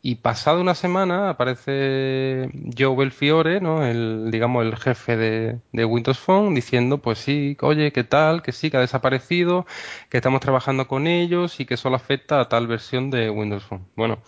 [0.00, 3.84] Y pasado una semana aparece Joe Belfiore, ¿no?
[3.84, 8.42] El, digamos, el jefe de, de, Windows Phone, diciendo, pues sí, oye, ¿qué tal?
[8.42, 9.66] Que sí, que ha desaparecido,
[10.08, 13.86] que estamos trabajando con ellos y que solo afecta a tal versión de Windows Phone.
[13.96, 14.22] Bueno,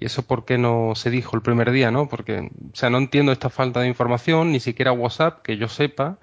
[0.00, 2.08] ¿Y eso por qué no se dijo el primer día, no?
[2.08, 6.18] Porque, o sea, no entiendo esta falta de información, ni siquiera WhatsApp, que yo sepa,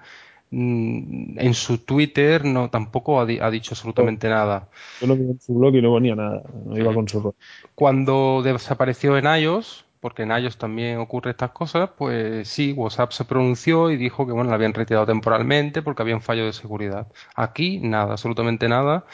[0.50, 4.68] mm, en su Twitter no tampoco ha, dicho absolutamente nada.
[5.00, 7.32] Yo lo vi en su blog y no ponía nada, no iba con su
[7.76, 13.26] Cuando desapareció en iOS, porque en iOS también ocurre estas cosas, pues sí, WhatsApp se
[13.26, 17.06] pronunció y dijo que bueno, la habían retirado temporalmente porque había un fallo de seguridad.
[17.36, 19.04] Aquí nada, absolutamente nada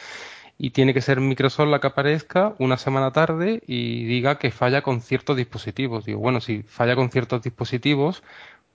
[0.57, 4.81] y tiene que ser Microsoft la que aparezca una semana tarde y diga que falla
[4.81, 6.05] con ciertos dispositivos.
[6.05, 8.23] Digo, bueno, si falla con ciertos dispositivos,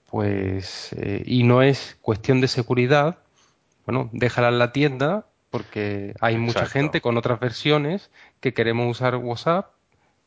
[0.09, 3.17] pues eh, y no es cuestión de seguridad,
[3.85, 9.15] bueno, déjala en la tienda porque hay mucha gente con otras versiones que queremos usar
[9.15, 9.71] WhatsApp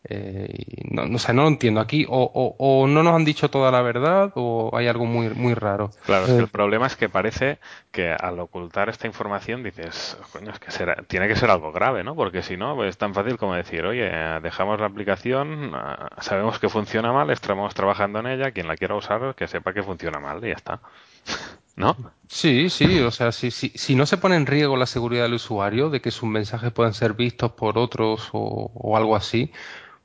[0.06, 2.06] eh, no, no, no lo entiendo aquí.
[2.08, 5.90] O, o, no nos han dicho toda la verdad o hay algo muy, muy raro.
[6.04, 7.58] Claro, es que el problema es que parece
[7.90, 12.04] que al ocultar esta información dices, coño, es que será, tiene que ser algo grave,
[12.04, 12.14] ¿no?
[12.14, 14.10] Porque si no, es tan fácil como decir, oye,
[14.42, 18.94] dejamos la aplicación, ah, sabemos que funciona mal, estamos trabajando en ella, quien la quiera
[18.94, 20.80] usar, que sepa que funciona mal y ya está.
[21.76, 21.96] ¿No?
[22.28, 25.34] Sí, sí, o sea, si, si, si, no se pone en riesgo la seguridad del
[25.34, 29.50] usuario, de que sus mensajes puedan ser vistos por otros o, o algo así,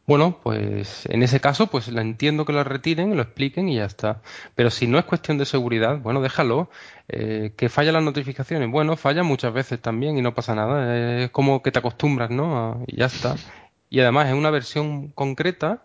[0.09, 3.85] bueno, pues en ese caso, pues la entiendo que lo retiren, lo expliquen y ya
[3.85, 4.23] está.
[4.55, 6.71] Pero si no es cuestión de seguridad, bueno, déjalo.
[7.09, 11.21] Eh, que falla las notificaciones, bueno, falla muchas veces también y no pasa nada.
[11.25, 12.83] Es como que te acostumbras, ¿no?
[12.87, 13.35] Y ya está.
[13.91, 15.83] Y además es una versión concreta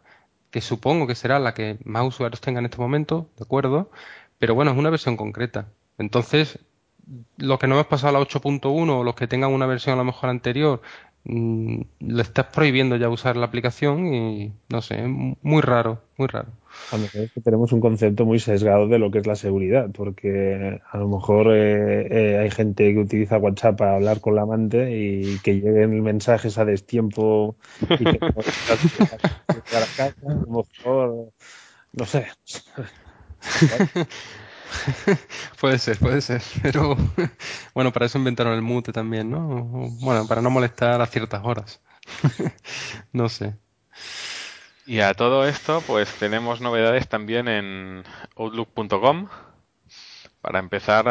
[0.50, 3.90] que supongo que será la que más usuarios tengan en este momento, ¿de acuerdo?
[4.38, 5.68] Pero bueno, es una versión concreta.
[5.98, 6.60] Entonces,
[7.36, 9.96] los que no hemos pasado a la 8.1 o los que tengan una versión a
[9.98, 10.80] lo mejor anterior
[11.24, 16.48] le estás prohibiendo ya usar la aplicación y no sé, muy raro, muy raro.
[16.92, 20.80] A lo que tenemos un concepto muy sesgado de lo que es la seguridad, porque
[20.90, 24.96] a lo mejor eh, eh, hay gente que utiliza WhatsApp para hablar con la amante
[24.96, 27.56] y que lleguen mensajes a destiempo
[27.88, 31.32] y que a la casa, a lo mejor,
[31.92, 32.26] no sé.
[35.60, 36.42] puede ser, puede ser.
[36.62, 36.96] Pero
[37.74, 39.40] bueno, para eso inventaron el mute también, ¿no?
[40.00, 41.80] Bueno, para no molestar a ciertas horas.
[43.12, 43.54] no sé.
[44.86, 48.04] Y a todo esto, pues tenemos novedades también en
[48.36, 49.28] Outlook.com.
[50.42, 51.06] Para empezar,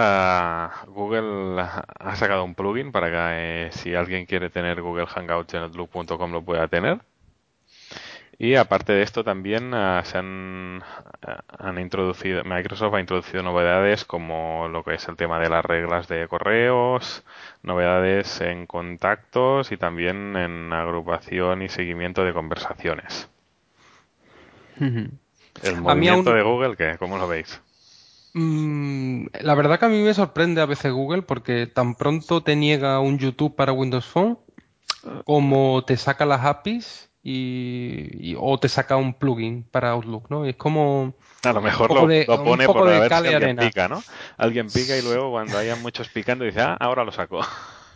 [0.88, 5.64] Google ha sacado un plugin para que eh, si alguien quiere tener Google Hangouts en
[5.64, 7.02] Outlook.com lo pueda tener.
[8.40, 14.06] Y aparte de esto también uh, se han, uh, han, introducido, Microsoft ha introducido novedades
[14.06, 17.24] como lo que es el tema de las reglas de correos,
[17.62, 23.30] novedades en contactos y también en agrupación y seguimiento de conversaciones.
[24.80, 26.98] El movimiento de Google, ¿qué?
[26.98, 27.62] ¿Cómo lo veis?
[28.34, 32.56] Mm, la verdad que a mí me sorprende a veces Google porque tan pronto te
[32.56, 34.40] niega un YouTube para Windows Phone
[35.24, 40.46] como te saca las APIs y, o te saca un plugin para Outlook, ¿no?
[40.46, 42.02] Es como a lo mejor lo,
[42.44, 44.04] pone por ver si alguien pica, ¿no?
[44.38, 47.40] Alguien pica y luego cuando hayan muchos picando dice, ah, ahora lo saco.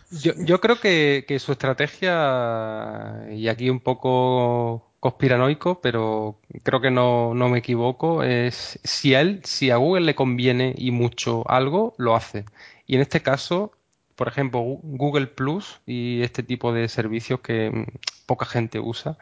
[0.09, 6.91] Yo, yo creo que, que, su estrategia, y aquí un poco conspiranoico, pero creo que
[6.91, 11.43] no, no me equivoco, es si a él, si a Google le conviene y mucho
[11.51, 12.45] algo, lo hace.
[12.85, 13.73] Y en este caso,
[14.17, 17.85] por ejemplo, Google Plus y este tipo de servicios que mm,
[18.27, 19.17] poca gente usa,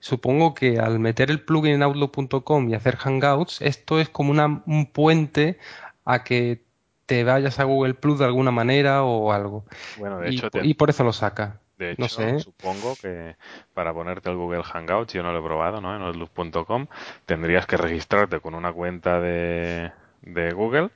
[0.00, 4.62] supongo que al meter el plugin en Outlook.com y hacer Hangouts, esto es como una,
[4.66, 5.58] un puente
[6.04, 6.62] a que
[7.06, 9.64] te vayas a Google Plus de alguna manera o algo.
[9.94, 11.60] Bueno, de y, hecho, te- y por eso lo saca.
[11.78, 12.38] De No hecho, sé.
[12.38, 13.36] supongo que
[13.74, 15.94] para ponerte el Google Hangouts, yo no lo he probado, ¿no?
[15.96, 16.86] En outlook.com,
[17.26, 19.90] tendrías que registrarte con una cuenta de,
[20.22, 20.90] de Google,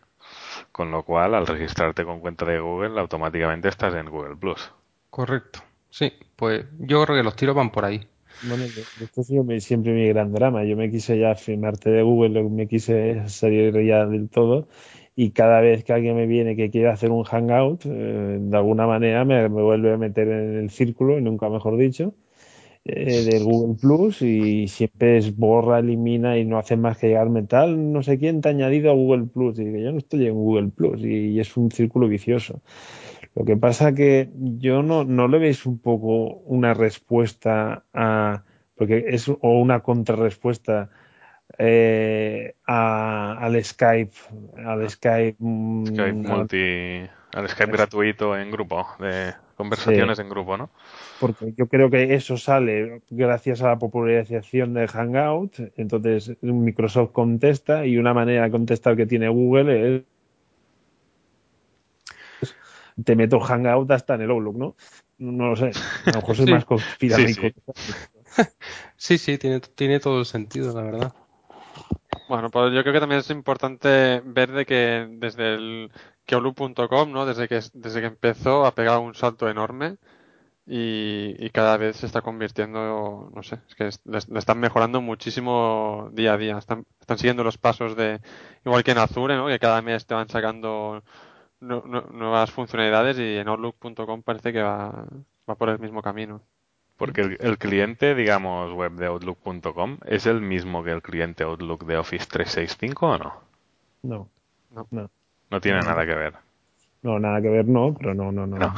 [0.76, 4.72] con lo cual al registrarte con cuenta de Google automáticamente estás en Google Plus.
[5.10, 5.60] Correcto.
[5.90, 8.06] Sí, pues yo creo que los tiros van por ahí.
[8.40, 8.66] Bueno,
[9.00, 10.64] esto ha sido mi- siempre mi gran drama.
[10.64, 14.68] Yo me quise ya firmarte de Google, me quise salir ya del todo
[15.16, 18.86] y cada vez que alguien me viene que quiere hacer un hangout, eh, de alguna
[18.86, 22.14] manera me, me vuelve a meter en el círculo, y nunca mejor dicho,
[22.88, 27.42] eh, del Google Plus y siempre es borra, elimina y no hace más que llegarme
[27.42, 29.58] tal, no sé quién te ha añadido a Google Plus.
[29.58, 32.60] Y digo, yo no estoy en Google Plus y, y es un círculo vicioso.
[33.34, 38.44] Lo que pasa que yo no, no le veis un poco una respuesta a,
[38.76, 40.90] porque es o una contrarrespuesta
[41.58, 44.12] eh, a- al Skype,
[44.64, 50.56] al Skype, mm, Skype al- multi, al Skype gratuito en grupo, de conversaciones en grupo,
[50.56, 50.70] ¿no?
[51.18, 55.58] porque yo creo que eso sale gracias a la popularización de Hangout.
[55.76, 60.04] Entonces Microsoft contesta y una manera de contestar que tiene Google es
[63.04, 64.76] te meto Hangout hasta en el Outlook, ¿no?
[65.18, 65.70] No lo sé.
[66.06, 66.52] A lo mejor soy Sí.
[66.52, 67.40] más conspiranoico.
[67.74, 67.92] Sí,
[68.96, 71.12] Sí, sí, tiene, tiene todo el sentido, la verdad.
[72.28, 75.90] Bueno, pues yo creo que también es importante ver de que desde el
[76.26, 77.26] keolu.com, ¿no?
[77.26, 79.96] Desde que, desde que empezó ha pegado un salto enorme
[80.66, 84.58] y, y cada vez se está convirtiendo, no sé, es que es- le, le están
[84.58, 86.58] mejorando muchísimo día a día.
[86.58, 88.20] Están, están siguiendo los pasos de,
[88.64, 89.46] igual que en Azure, ¿no?
[89.48, 91.02] Que cada mes te van sacando
[91.60, 95.06] nu- nu- nuevas funcionalidades y en Outlook.com parece que va,
[95.48, 96.40] va por el mismo camino.
[96.96, 101.84] Porque el, el cliente, digamos, web de Outlook.com es el mismo que el cliente Outlook
[101.84, 103.34] de Office 365 o no?
[104.02, 104.28] No,
[104.70, 104.86] No.
[104.90, 105.10] no.
[105.50, 106.34] No tiene nada que ver.
[107.02, 108.56] No, nada que ver, no, pero no, no, no.
[108.58, 108.66] No.
[108.68, 108.74] no.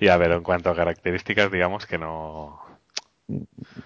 [0.00, 2.60] y a ver, en cuanto a características, digamos que no.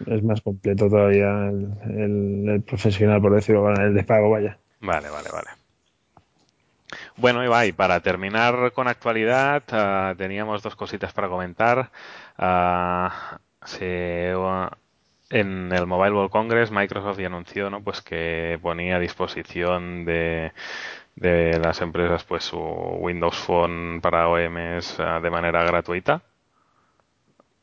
[0.06, 4.58] Es más completo todavía el, el- el profesional, por decirlo, el de pago, vaya.
[4.80, 5.48] Vale, vale, vale.
[7.16, 11.90] Bueno, Ibai, para terminar con actualidad, ah, teníamos dos cositas para comentar.
[13.64, 14.76] Se, ah,
[15.30, 17.82] en el Mobile World Congress, Microsoft ya anunció, ¿no?
[17.82, 20.52] Pues que ponía a disposición de,
[21.20, 26.22] de las empresas, pues su Windows Phone para OEMs ah, de manera gratuita.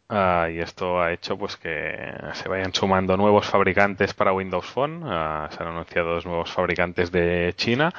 [0.08, 5.04] Ah, y esto ha hecho pues que se vayan sumando nuevos fabricantes para Windows Phone.
[5.06, 7.94] Ah, se han anunciado dos nuevos fabricantes de China.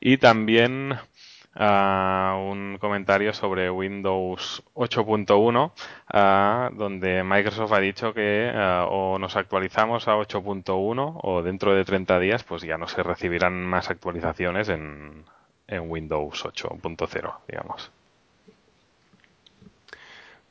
[0.00, 0.98] Y también
[1.58, 5.72] ah, un comentario sobre Windows 8.1,
[6.08, 8.50] ah, donde Microsoft ha dicho que
[8.88, 13.66] o nos actualizamos a 8.1 o dentro de 30 días pues ya no se recibirán
[13.66, 15.24] más actualizaciones en,
[15.66, 17.90] en Windows 8.0, digamos.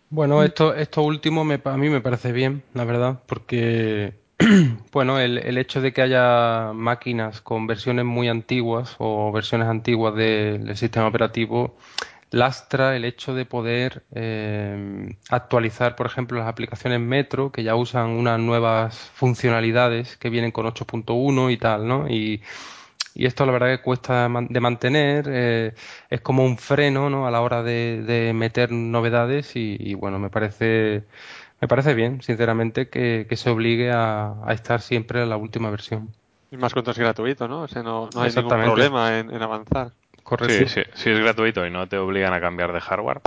[0.10, 4.14] Bueno, esto, esto último me, a mí me parece bien, la verdad, porque
[4.92, 10.16] bueno, el, el hecho de que haya máquinas con versiones muy antiguas o versiones antiguas
[10.16, 11.76] del, sistema operativo
[12.30, 18.10] lastra el hecho de poder eh, actualizar, por ejemplo, las aplicaciones Metro, que ya usan
[18.12, 22.08] unas nuevas funcionalidades que vienen con 8.1 y tal, ¿no?
[22.10, 22.42] Y,
[23.16, 25.74] esto la verdad que cuesta de mantener, eh,
[26.10, 27.26] es como un freno, ¿no?
[27.28, 31.06] A la hora de, meter novedades y, bueno, me parece,
[31.62, 35.70] me parece bien, sinceramente, que, que se obligue a, a estar siempre en la última
[35.70, 36.10] versión.
[36.52, 37.64] Y más cuando es gratuito, ¿no?
[37.64, 39.92] O sea, no, no hay ningún problema en, en avanzar.
[40.24, 40.54] Correcto.
[40.54, 43.22] Sí, sí, si es gratuito y no te obligan a cambiar de hardware.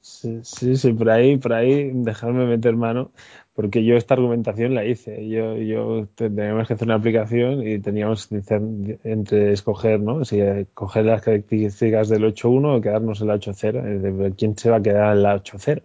[0.00, 3.10] Sí, sí, sí, por ahí, por ahí, dejarme meter mano,
[3.54, 5.28] porque yo esta argumentación la hice.
[5.28, 8.62] Yo, yo teníamos que hacer una aplicación y teníamos que hacer
[9.02, 10.24] entre escoger, ¿no?
[10.24, 10.38] Si
[10.74, 13.84] coger las características del 8.1 o quedarnos en la 8.0.
[13.96, 15.82] Es decir, ¿Quién se va a quedar en la 8.0?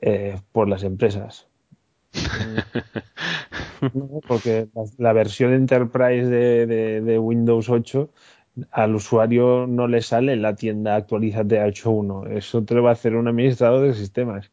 [0.00, 1.48] Eh, por las empresas.
[3.94, 8.10] No, porque la, la versión Enterprise de, de- de Windows 8
[8.70, 12.26] al usuario no le sale en la tienda actualízate a 8.1.
[12.36, 14.50] Eso te lo va a hacer un administrador de sistemas.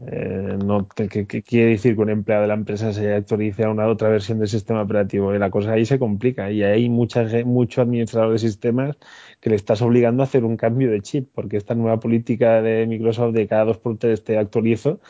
[0.00, 3.64] Eh, no te- ¿qué, qué quiere decir que un empleado de la empresa se actualice
[3.64, 5.34] a una otra versión del sistema operativo?
[5.34, 8.96] Y la cosa ahí se complica y hay mucha, ge- mucho administrador de sistemas
[9.40, 12.86] que le estás obligando a hacer un cambio de chip, porque esta nueva política de
[12.86, 15.00] Microsoft de cada dos por tres te actualizo,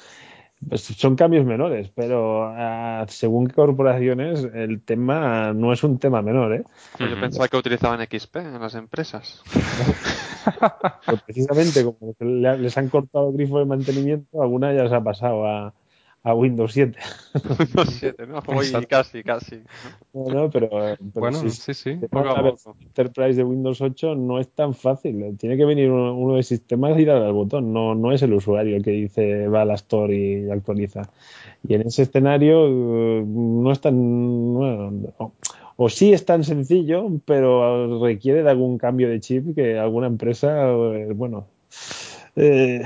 [0.66, 6.20] pues son cambios menores, pero ah, según qué corporaciones el tema no es un tema
[6.20, 6.64] menor, ¿eh?
[6.96, 9.42] Pues yo pensaba que utilizaban XP en las empresas.
[11.04, 15.46] Pues precisamente como les han cortado el grifo de mantenimiento, alguna ya se ha pasado
[15.46, 15.74] a,
[16.22, 16.98] a Windows 7.
[17.58, 18.38] Windows 7, ¿no?
[18.48, 19.60] Oye, casi, casi.
[20.12, 21.94] Bueno, pero, pero Bueno, si sí, sí.
[22.10, 22.76] Poco a poco.
[22.80, 25.36] Enterprise de Windows 8 no es tan fácil.
[25.38, 27.72] Tiene que venir uno, uno de sistemas y darle al botón.
[27.72, 31.02] No, no es el usuario el que dice va a la store y actualiza.
[31.66, 34.54] Y en ese escenario eh, no es tan.
[34.54, 35.32] Bueno, o,
[35.76, 40.68] o sí es tan sencillo, pero requiere de algún cambio de chip que alguna empresa,
[40.70, 41.46] eh, bueno.
[42.38, 42.82] Eh,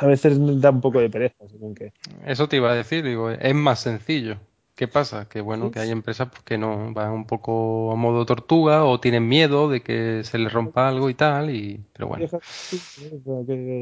[0.00, 1.36] a veces da un poco de pereza,
[1.76, 1.92] que.
[2.26, 4.38] Eso te iba a decir, digo, es más sencillo.
[4.74, 5.28] ¿Qué pasa?
[5.28, 9.00] Que bueno, que hay empresas pues, que no van un poco a modo tortuga o
[9.00, 12.28] tienen miedo de que se les rompa algo y tal, y pero bueno.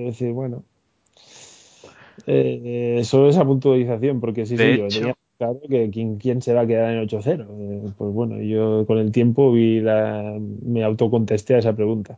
[0.06, 0.64] Decir, bueno.
[2.26, 6.66] Eh, solo esa puntualización, porque sí, yo tenía claro que quién, quién se va a
[6.66, 7.46] quedar en 8-0.
[7.46, 12.16] Eh, pues bueno, yo con el tiempo vi la, me autocontesté a esa pregunta.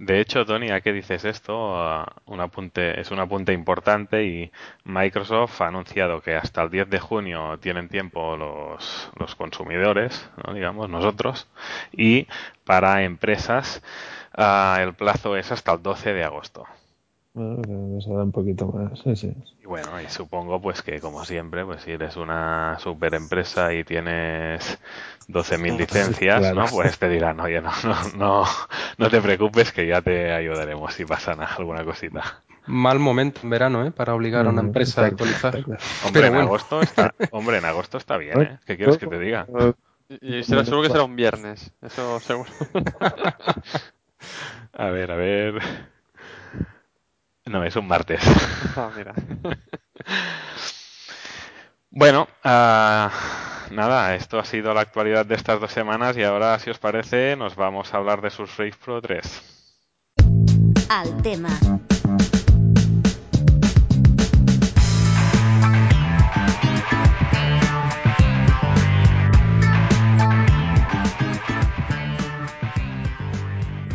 [0.00, 4.50] De hecho, Tony, ya que dices esto, un apunte, es un apunte importante y
[4.84, 10.54] Microsoft ha anunciado que hasta el 10 de junio tienen tiempo los, los consumidores, ¿no?
[10.54, 11.48] digamos, nosotros,
[11.92, 12.28] y
[12.64, 13.82] para empresas
[14.34, 16.66] ah, el plazo es hasta el 12 de agosto.
[17.34, 19.00] Bueno, da un poquito más.
[19.00, 19.34] Sí, sí.
[19.62, 23.84] Y bueno, y supongo pues que como siempre, pues si eres una super empresa y
[23.84, 24.78] tienes
[25.28, 26.54] 12.000 licencias, Claro.
[26.54, 26.70] ¿no?
[26.70, 28.44] Pues te dirán, oye, no, no, no,
[28.98, 32.42] no te preocupes que ya te ayudaremos si pasa na- alguna cosita.
[32.66, 33.90] Mal momento en verano, ¿eh?
[33.90, 35.54] Para obligar a una Mm, empresa a actualizar.
[35.54, 35.82] está claro.
[36.00, 36.36] Hombre, Pero en bueno.
[36.36, 38.58] agosto está, hombre, en agosto está bien, ¿eh?
[38.66, 39.46] ¿Qué quieres que te diga?
[40.08, 41.72] Y, y será, seguro que será un viernes.
[41.82, 42.50] Eso seguro.
[44.72, 45.54] A ver, a ver.
[47.46, 48.22] No, es un martes.
[48.76, 49.14] Ah, mira.
[51.92, 53.10] Bueno, ah,
[53.72, 57.34] nada, esto ha sido la actualidad de estas dos semanas y ahora, si os parece,
[57.34, 59.42] nos vamos a hablar de Surface Pro 3.
[60.88, 61.50] Al tema.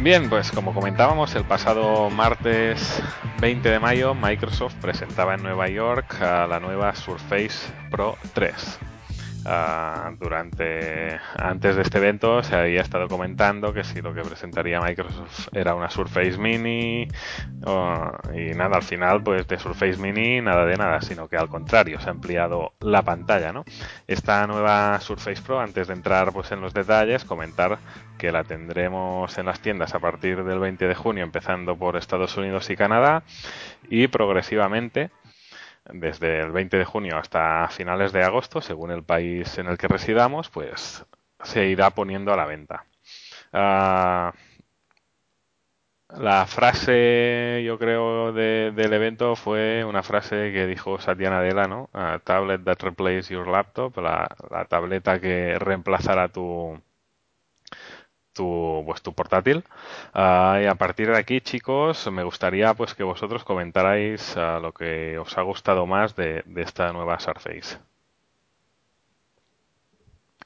[0.06, 3.02] Bien, pues como comentábamos, el pasado martes
[3.42, 8.54] 20 de mayo Microsoft presentaba en Nueva York a la nueva Surface Pro 3.
[9.48, 14.82] Ah, durante antes de este evento se había estado comentando que si lo que presentaría
[14.82, 20.76] Microsoft era una Surface Mini y nada al final pues de Surface Mini nada de
[20.78, 23.66] nada sino que al contrario se ha ampliado la pantalla no
[24.08, 27.78] esta nueva Surface Pro antes de entrar pues en los detalles comentar
[28.18, 32.36] que la tendremos en las tiendas a partir del 20 de junio empezando por Estados
[32.36, 33.22] Unidos y Canadá
[33.92, 35.12] y progresivamente
[35.94, 39.88] desde el 20 de junio hasta finales de agosto, según el país en el que
[39.88, 41.06] residamos, pues
[41.44, 42.86] se irá poniendo a la venta.
[43.54, 44.34] Ah,
[46.10, 51.90] la frase, yo creo, de- del evento fue una frase que dijo Satya Nadella, ¿no?
[52.24, 56.80] Tablet that replaces your laptop, la, la tableta que reemplazará tu,
[58.36, 59.64] tu, pues, tu portátil.
[60.14, 64.74] Ah, y a partir de aquí, chicos, me gustaría pues que vosotros comentarais ah, lo
[64.74, 67.78] que os ha gustado más de, de esta nueva Surface.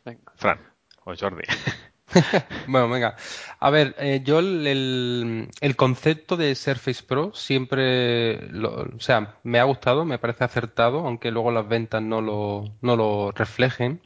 [0.06, 0.32] Venga.
[0.36, 0.60] Fran
[1.06, 1.44] o Jordi.
[2.68, 3.16] Bueno, venga.
[3.60, 9.36] A ver, eh, yo el, el- el concepto de Surface Pro siempre, lo- o sea,
[9.44, 14.02] me ha gustado, me parece acertado, aunque luego las ventas no lo, no lo reflejen.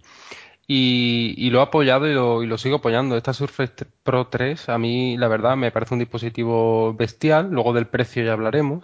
[0.76, 3.16] Y, lo he apoyado y lo, y lo sigo apoyando.
[3.16, 7.50] Esta Surface Pro 3, a mí, la verdad, me parece un dispositivo bestial.
[7.52, 8.84] Luego del precio ya hablaremos.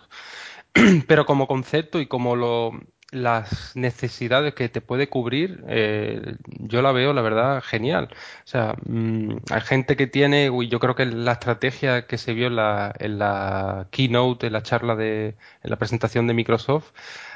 [1.08, 2.74] Pero como concepto y como lo,
[3.12, 8.10] las necesidades que te puede cubrir, eh, yo la veo, la verdad, genial.
[8.12, 12.34] O sea, mm, hay gente que tiene, uy, yo creo que la estrategia que se
[12.34, 15.30] vio en la, en la keynote, en la charla de,
[15.64, 16.92] en la presentación de Microsoft,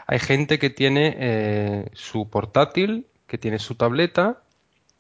[0.06, 4.43] hay gente que tiene eh, su portátil, que tiene su tableta,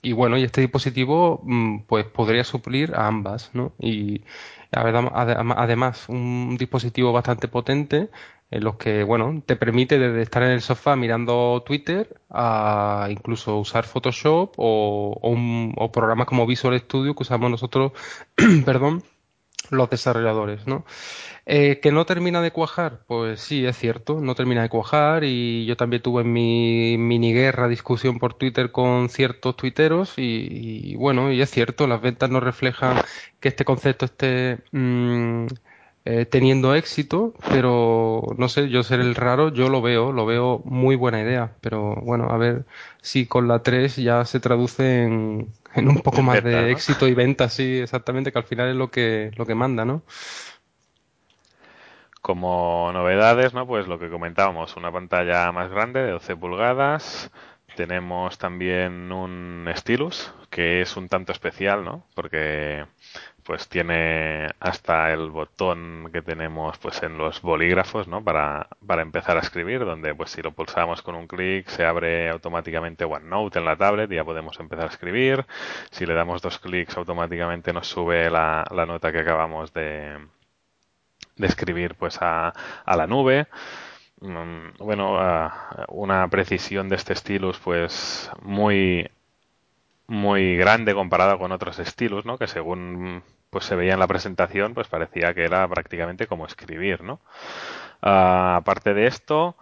[0.03, 3.73] y bueno, y este dispositivo mm, pues podría suplir a ambas, ¿no?
[3.79, 4.23] Y
[4.71, 8.09] adem- adem- además un dispositivo bastante potente
[8.51, 13.57] en los que, bueno, te permite desde estar en el sofá mirando Twitter a incluso
[13.59, 17.93] usar Photoshop o, o un- o programas como Visual Studio que usamos nosotros,
[18.65, 19.03] perdón,
[19.71, 20.85] los desarrolladores, ¿no?
[21.45, 23.03] Eh, ¿que no termina de cuajar?
[23.05, 27.67] Pues sí, es cierto, no termina de cuajar y yo también tuve mi mini guerra,
[27.67, 30.47] discusión por Twitter con ciertos tuiteros y,
[30.93, 33.01] y bueno, y es cierto, las ventas no reflejan
[33.41, 35.47] que este concepto esté mm,
[36.05, 40.61] eh, teniendo éxito, pero no sé, yo ser el raro, yo lo veo, lo veo
[40.65, 42.65] muy buena idea, pero bueno, a ver
[43.01, 47.07] si con la 3 ya se traduce en, en un poco En más de éxito
[47.07, 50.03] y ventas, sí, exactamente, que al final es lo que, lo que manda, ¿no?
[52.23, 53.67] Como novedades, ¿no?
[53.67, 57.29] Pues lo que comentábamos, una pantalla más grande de 12 pulgadas,
[57.75, 62.05] tenemos también un stylus que es un tanto especial, ¿no?
[62.15, 62.85] Porque
[63.43, 68.23] pues tiene hasta el botón que tenemos pues en los bolígrafos ¿no?
[68.23, 72.29] para, para empezar a escribir donde pues si lo pulsamos con un clic se abre
[72.29, 75.45] automáticamente OneNote en la tablet y ya podemos empezar a escribir
[75.91, 80.17] si le damos dos clics automáticamente nos sube la, la nota que acabamos de,
[81.37, 82.53] de escribir pues a,
[82.85, 83.47] a la nube
[84.21, 85.17] mm, bueno
[85.89, 89.09] una precisión de este stylus pues muy
[90.07, 92.37] muy grande comparado con otros estilos, ¿no?
[92.37, 97.03] Que según pues se veía en la presentación, pues parecía que era prácticamente como escribir,
[97.03, 97.19] ¿no?
[98.01, 99.55] Ah, aparte de esto,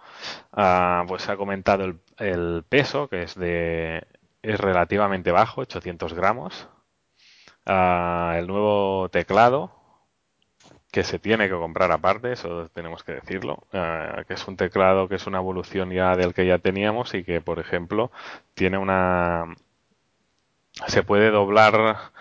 [0.52, 4.06] uh, pues ha comentado el, el, peso, que es de
[4.42, 6.68] es relativamente bajo, 800 gramos.
[7.66, 9.70] Uh, el nuevo teclado,
[10.92, 15.16] que se tiene que comprar aparte, eso tenemos que decirlo, que es un teclado que
[15.16, 18.12] es una evolución ya del que ya teníamos y que, por ejemplo,
[18.54, 19.46] tiene una
[20.86, 22.12] se puede doblar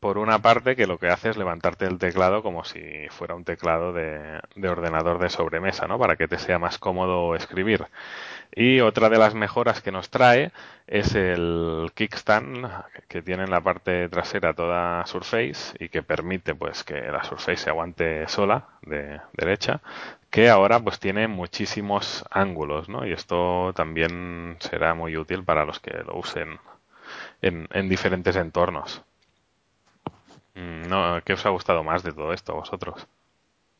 [0.00, 3.44] por una parte que lo que hace es levantarte el teclado como si fuera un
[3.44, 5.98] teclado de, ordenador de sobremesa, ¿no?
[5.98, 7.86] Para que te sea más cómodo escribir.
[8.54, 10.52] Y otra de las mejoras que nos trae
[10.86, 12.70] es el kickstand
[13.08, 17.56] que tiene en la parte trasera toda Surface y que permite pues que la Surface
[17.56, 19.80] se aguante sola de derecha,
[20.30, 23.06] que ahora pues tiene muchísimos ángulos, ¿no?
[23.06, 26.58] Y esto también será muy útil para los que lo usen
[27.42, 29.02] en, diferentes entornos.
[30.54, 33.06] Mm, no, ¿Qué os ha gustado más de todo esto a vosotros?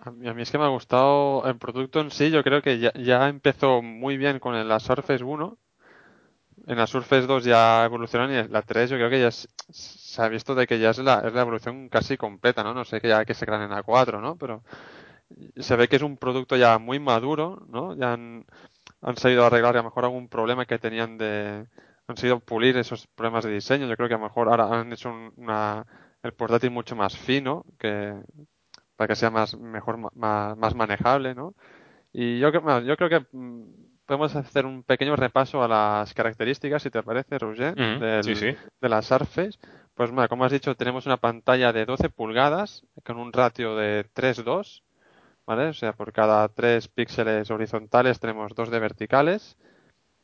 [0.07, 2.31] A mí, es que me ha gustado el producto en sí.
[2.31, 5.59] Yo creo que ya, empezó muy bien con la Surface 1.
[6.69, 10.29] En la Surface 2 ya evolucionó y la 3 yo creo que ya se ha
[10.29, 12.73] visto de que ya es la, es la evolución casi completa, ¿no?
[12.73, 14.37] No sé que ya que se crean en la 4, ¿no?
[14.37, 14.63] Pero
[15.57, 17.97] se ve que es un producto ya muy maduro, ¿no?
[17.97, 18.47] Ya han,
[19.03, 21.67] han sabido arreglar a lo mejor algún problema que tenían de,
[22.07, 23.87] han sido pulir esos problemas de diseño.
[23.87, 25.85] Yo creo que a lo mejor ahora han hecho una,
[26.23, 28.15] el portátil mucho más fino, que
[28.97, 31.55] para que sea más mejor más, más manejable, ¿no?
[32.13, 33.63] Y yo, yo creo que mm,
[34.07, 37.75] podemos hacer un pequeño repaso a las características, si te parece, Roger,
[38.81, 39.59] de la Surface.
[39.95, 44.83] Pues como has dicho, tenemos una pantalla de 12 pulgadas con un ratio de 3.2,
[45.47, 45.69] ¿vale?
[45.69, 49.57] O sea, por cada 3 píxeles horizontales tenemos 2 de verticales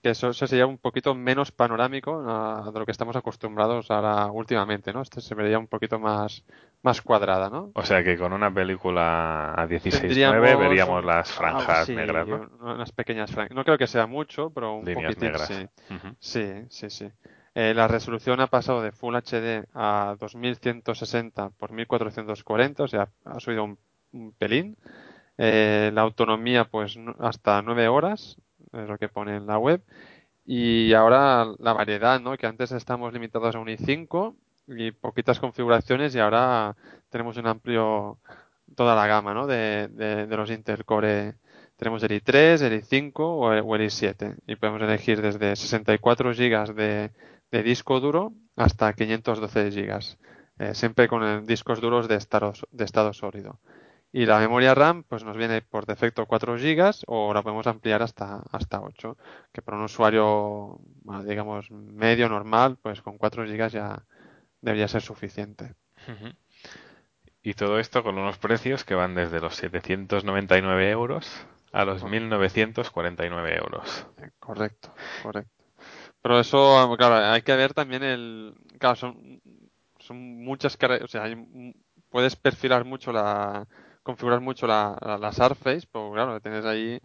[0.02, 4.92] que eso, sería un poquito menos panorámico a, de lo que estamos acostumbrados ahora últimamente,
[4.92, 5.00] ¿no?
[5.00, 6.44] Este se vería un poquito más,
[6.82, 7.70] más cuadrada, ¿no?
[7.74, 12.50] O sea que con una película a 16.9 veríamos las franjas negras, ¿no?
[12.60, 13.54] Unas pequeñas franjas.
[13.54, 15.68] No creo que sea mucho, pero un poquitín sí.
[16.18, 17.08] Sí, sí, sí.
[17.54, 23.38] Eh, la resolución ha pasado de Full HD a 2160 por 1440, o sea, ha
[23.38, 23.64] subido
[24.10, 24.76] un, pelín.
[25.38, 28.36] Eh, la autonomía, pues hasta 9 horas,
[28.72, 29.82] es lo que pone en la web.
[30.44, 32.36] Y ahora la variedad, ¿no?
[32.36, 34.34] Que antes estamos limitados a un i5
[34.68, 36.76] y poquitas configuraciones y ahora
[37.10, 38.18] tenemos un amplio,
[38.74, 39.46] toda la gama, ¿no?
[39.46, 41.34] De, de, los Intel Core.
[41.76, 47.10] Tenemos el i3, el i5 o el, i7 y podemos elegir desde 64 GB de,
[47.50, 50.16] de disco duro hasta 512 GB,
[50.58, 53.60] eh, siempre con discos duros de estado, de estado sólido.
[54.14, 58.02] Y la memoria RAM pues nos viene por defecto 4 GB o la podemos ampliar
[58.02, 59.16] hasta, hasta 8,
[59.52, 60.78] que para un usuario,
[61.24, 64.04] digamos, medio, normal, pues con 4 GB ya
[64.60, 65.74] debería ser suficiente.
[67.42, 73.56] Y todo esto con unos precios que van desde los 799 euros a los 1949
[73.56, 74.06] euros.
[74.18, 75.64] Eh, correcto, correcto.
[76.20, 78.54] Pero eso, claro, hay que ver también el...
[78.78, 79.40] Claro, son,
[79.98, 80.78] son muchas...
[81.02, 81.24] O sea,
[82.10, 83.66] puedes perfilar mucho la
[84.02, 87.00] configurar mucho la, la, Surface, pero claro, tienes ahí,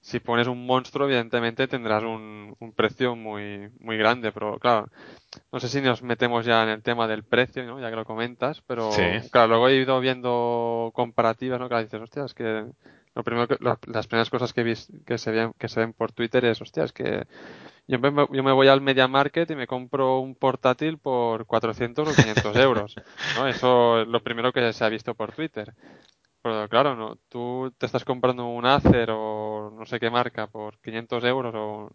[0.00, 4.88] si pones un monstruo, evidentemente tendrás un, un precio muy, muy grande, pero claro,
[5.52, 7.80] no sé si nos metemos ya en el tema del precio, ¿no?
[7.80, 8.90] ya que lo comentas, pero
[9.30, 11.68] claro, luego he ido viendo comparativas, ¿no?
[11.68, 12.66] Que dices, hostia, es que
[13.14, 16.44] lo primero que, las primeras cosas que, que, se ven, que se ven por Twitter
[16.44, 17.26] es, hostia, es que
[17.90, 22.08] yo me, yo me voy al Media Market y me compro un portátil por 400
[22.08, 22.94] o 500 euros.
[23.36, 23.48] ¿no?
[23.48, 25.74] Eso es lo primero que se ha visto por Twitter.
[26.42, 30.78] Pero claro, no, tú te estás comprando un Acer o no sé qué marca por
[30.78, 31.90] 500 euros o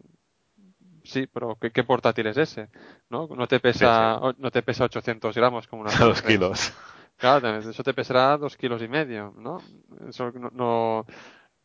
[1.02, 2.68] sí, pero ¿qué, portátil es ese?
[3.10, 3.26] ¿No?
[3.28, 5.90] No te pesa, no te pesa 800 gramos como una.
[5.98, 6.72] Dos kilos.
[7.16, 9.58] Claro, eso te pesará dos kilos y medio, ¿no?
[10.06, 11.06] Eso no,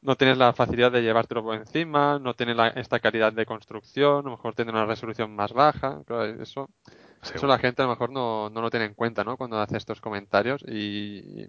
[0.01, 4.29] no, tienes la facilidad de llevártelo por encima, no tienes esta calidad de construcción, a
[4.29, 6.69] lo mejor tiene una resolución más baja, claro, eso,
[7.33, 9.35] eso la gente a lo mejor no, no lo tiene en cuenta, ¿no?
[9.35, 11.47] Cuando hace estos comentarios y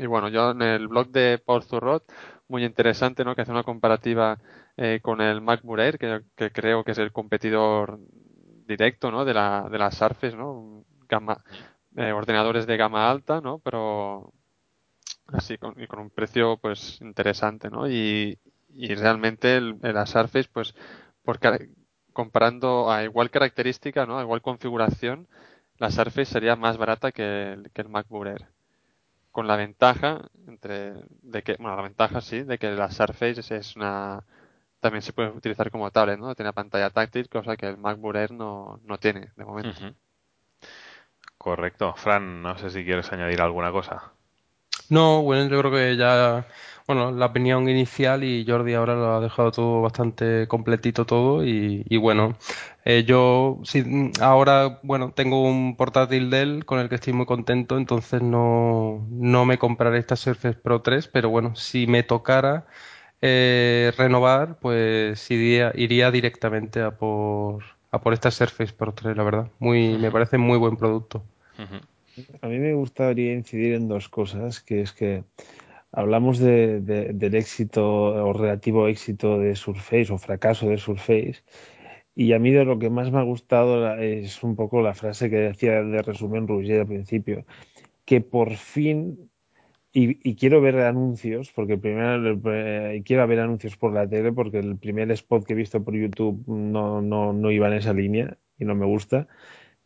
[0.00, 2.10] Y bueno, yo en el blog de Paul Zurrot,
[2.48, 3.34] muy interesante, ¿no?
[3.34, 4.38] Que hace una comparativa
[4.78, 7.98] eh, con el MacBook Air, que, creo que es el competidor
[8.66, 9.26] directo, ¿no?
[9.26, 10.86] De la, de las Surface, ¿no?
[11.06, 11.44] Gama,
[11.96, 13.58] eh, ordenadores de gama alta, ¿no?
[13.58, 14.32] Pero
[15.26, 17.86] así con, y con un precio, pues, interesante, ¿no?
[17.86, 18.38] Y,
[18.70, 20.74] y realmente el, la Surface, pues,
[21.22, 21.38] por,
[22.14, 24.18] comparando a igual característica, ¿no?
[24.18, 25.28] A igual configuración,
[25.76, 28.59] la Surface sería más barata que el, que el MacBook Air
[29.32, 33.76] con la ventaja entre de que bueno la ventaja sí de que la Surface es
[33.76, 34.24] una
[34.80, 38.32] también se puede utilizar como tablet no tiene pantalla táctil cosa que el MacBook Air
[38.32, 39.94] no, no tiene de momento.
[41.38, 41.94] Correcto.
[41.96, 44.12] Fran no sé si quieres añadir alguna cosa.
[44.88, 46.46] No bueno yo creo que ya
[46.90, 51.84] bueno, la opinión inicial y Jordi ahora lo ha dejado todo bastante completito todo y,
[51.88, 52.36] y bueno,
[52.84, 57.76] eh, yo sí, ahora, bueno, tengo un portátil Dell con el que estoy muy contento,
[57.78, 62.66] entonces no, no me compraré esta Surface Pro 3, pero bueno, si me tocara
[63.22, 67.62] eh, renovar, pues iría, iría directamente a por,
[67.92, 69.48] a por esta Surface Pro 3, la verdad.
[69.60, 71.22] Muy, me parece muy buen producto.
[72.42, 75.22] A mí me gustaría incidir en dos cosas, que es que
[75.92, 77.84] hablamos de, de, del éxito
[78.26, 81.42] o relativo éxito de Surface o fracaso de Surface.
[82.14, 85.30] Y a mí de lo que más me ha gustado es un poco la frase
[85.30, 87.46] que decía de resumen Roger al principio,
[88.04, 89.30] que por fin,
[89.92, 94.58] y, y quiero ver anuncios, porque primero eh, quiero ver anuncios por la tele, porque
[94.58, 98.36] el primer spot que he visto por YouTube no, no, no iba en esa línea
[98.58, 99.28] y no me gusta,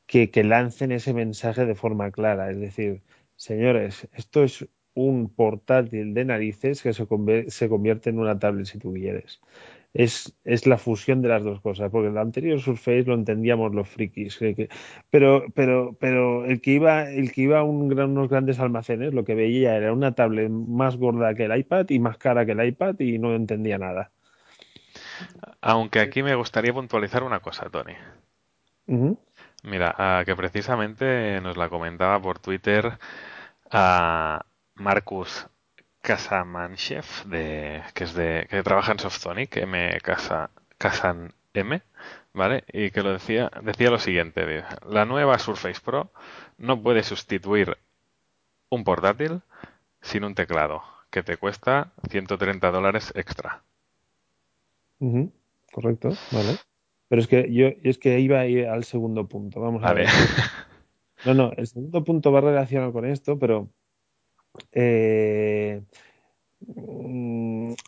[0.06, 2.50] que, que lancen ese mensaje de forma clara.
[2.50, 3.02] Es decir,
[3.36, 7.06] señores, esto es un portátil de narices que se,
[7.48, 9.40] se convierte en una tablet si tú quieres.
[9.92, 13.88] Es, es, la fusión de las dos cosas, porque el anterior Surface lo entendíamos los
[13.88, 14.68] frikis, que,
[15.08, 19.14] pero, pero, pero el que iba, el que iba a un gran, unos grandes almacenes,
[19.14, 22.52] lo que veía era una tablet más gorda que el iPad y más cara que
[22.52, 24.10] el iPad y no entendía nada.
[25.60, 27.94] Aunque aquí me gustaría puntualizar una cosa, Tony.
[28.86, 29.18] Uh -huh.
[29.62, 32.98] Mira, que precisamente nos la comentaba por Twitter
[33.70, 34.44] a
[34.76, 35.46] Marcus
[36.02, 41.80] Kasamanchev, de, que es de que trabaja en Softonic, M Casa, Kasan M,
[42.34, 42.64] ¿vale?
[42.72, 46.10] Y que lo decía, decía lo siguiente, la nueva Surface Pro
[46.58, 47.78] no puede sustituir
[48.68, 49.40] un portátil
[50.02, 53.62] sin un teclado, que te cuesta 130 dólares extra.
[54.98, 55.32] Uh -huh.
[55.72, 56.58] Correcto, vale.
[57.08, 59.60] Pero es que yo es que iba a ir al segundo punto.
[59.60, 60.06] Vamos a, a ver.
[60.06, 60.06] ver.
[61.24, 63.70] No, no, el segundo punto va relacionado con esto, pero
[64.72, 65.82] eh,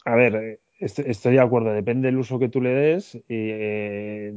[0.04, 3.18] a ver, estoy de acuerdo, depende del uso que tú le des.
[3.28, 4.34] Eh,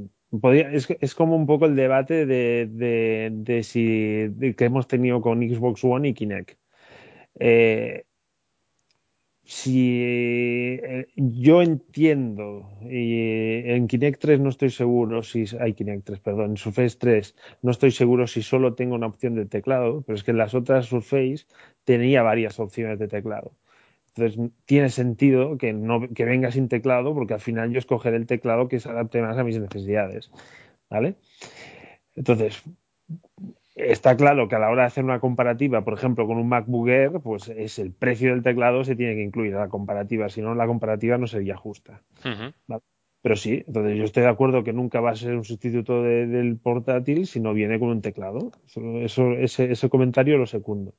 [1.02, 6.14] es, como un poco el debate de, si que hemos tenido con Xbox One y
[6.14, 6.58] Kinect.
[7.40, 8.06] Eh,
[9.50, 16.20] si eh, yo entiendo, y en Kinect 3 no estoy seguro si hay Kinect 3,
[16.20, 20.16] perdón, en Surface 3 no estoy seguro si solo tengo una opción de teclado, pero
[20.16, 21.47] es que en las otras Surface
[21.84, 23.56] tenía varias opciones de teclado.
[24.10, 28.28] Entonces tiene sentido que, no, que venga sin teclado porque al final yo escogeré el
[28.28, 30.30] teclado que se adapte más a mis necesidades.
[30.91, 31.16] ¿Vale?
[32.16, 32.62] Entonces,
[33.80, 36.90] está claro que a la hora de hacer una comparativa, por ejemplo, con un MacBook
[36.90, 40.42] Air, pues es el precio del teclado se tiene que incluir a la comparativa, si
[40.42, 42.02] no la comparativa no sería justa.
[42.24, 42.54] Uh -huh.
[42.68, 42.84] ¿vale?
[43.22, 46.26] Pero sí, entonces yo estoy de acuerdo que nunca va a ser un sustituto de,
[46.26, 48.52] del portátil si no viene con un teclado.
[48.66, 50.94] Eso, eso ese, ese, comentario lo secundo.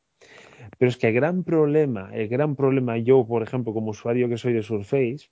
[0.79, 4.37] Pero es que el gran problema, el gran problema yo, por ejemplo, como usuario que
[4.37, 5.31] soy de Surface,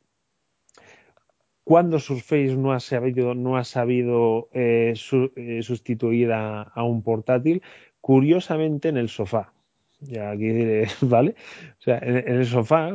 [1.69, 4.95] cuando Surface no ha sabido, no ha sabido eh,
[5.37, 7.63] eh, sustituir a, un portátil,
[8.01, 9.53] curiosamente en el sofá.
[10.01, 11.35] Ya aquí diré, ¿vale?
[11.79, 12.93] O sea, en el sofá,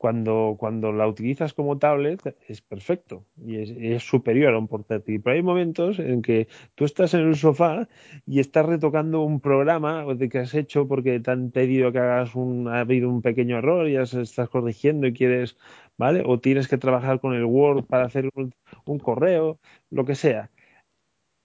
[0.00, 5.20] cuando, cuando la utilizas como tablet es perfecto y es, superior a un portátil.
[5.20, 7.86] Pero hay momentos en que tú estás en el sofá
[8.24, 12.34] y estás retocando un programa de que has hecho porque te han pedido que hagas
[12.34, 15.58] un, ha habido un pequeño error y ya se estás corrigiendo y quieres,
[15.98, 16.22] ¿vale?
[16.24, 18.54] O tienes que trabajar con el Word para hacer un,
[18.86, 20.50] un correo, lo que sea.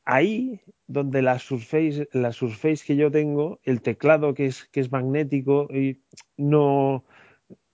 [0.06, 4.94] Ahí donde la Surface, la Surface que yo tengo, el teclado que es, que es
[4.94, 6.00] magnético y
[6.38, 7.04] no,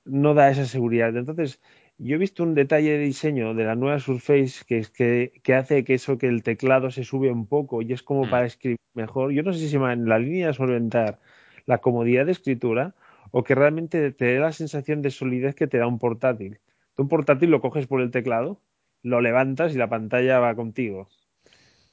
[0.06, 1.16] no da esa seguridad.
[1.16, 1.62] Entonces,
[1.98, 5.84] yo he visto un detalle de diseño de la nueva Surface que, que, que hace
[5.84, 8.30] que eso, que el teclado se sube un poco y es como mm.
[8.30, 9.32] para escribir mejor.
[9.32, 11.20] Yo no sé si en la línea de solventar
[11.66, 12.96] la comodidad de escritura
[13.32, 16.60] o que realmente te dé la sensación de solidez que te da un portátil.
[16.96, 18.60] Tú un portátil lo coges por el teclado,
[19.04, 21.08] lo levantas y la pantalla va contigo.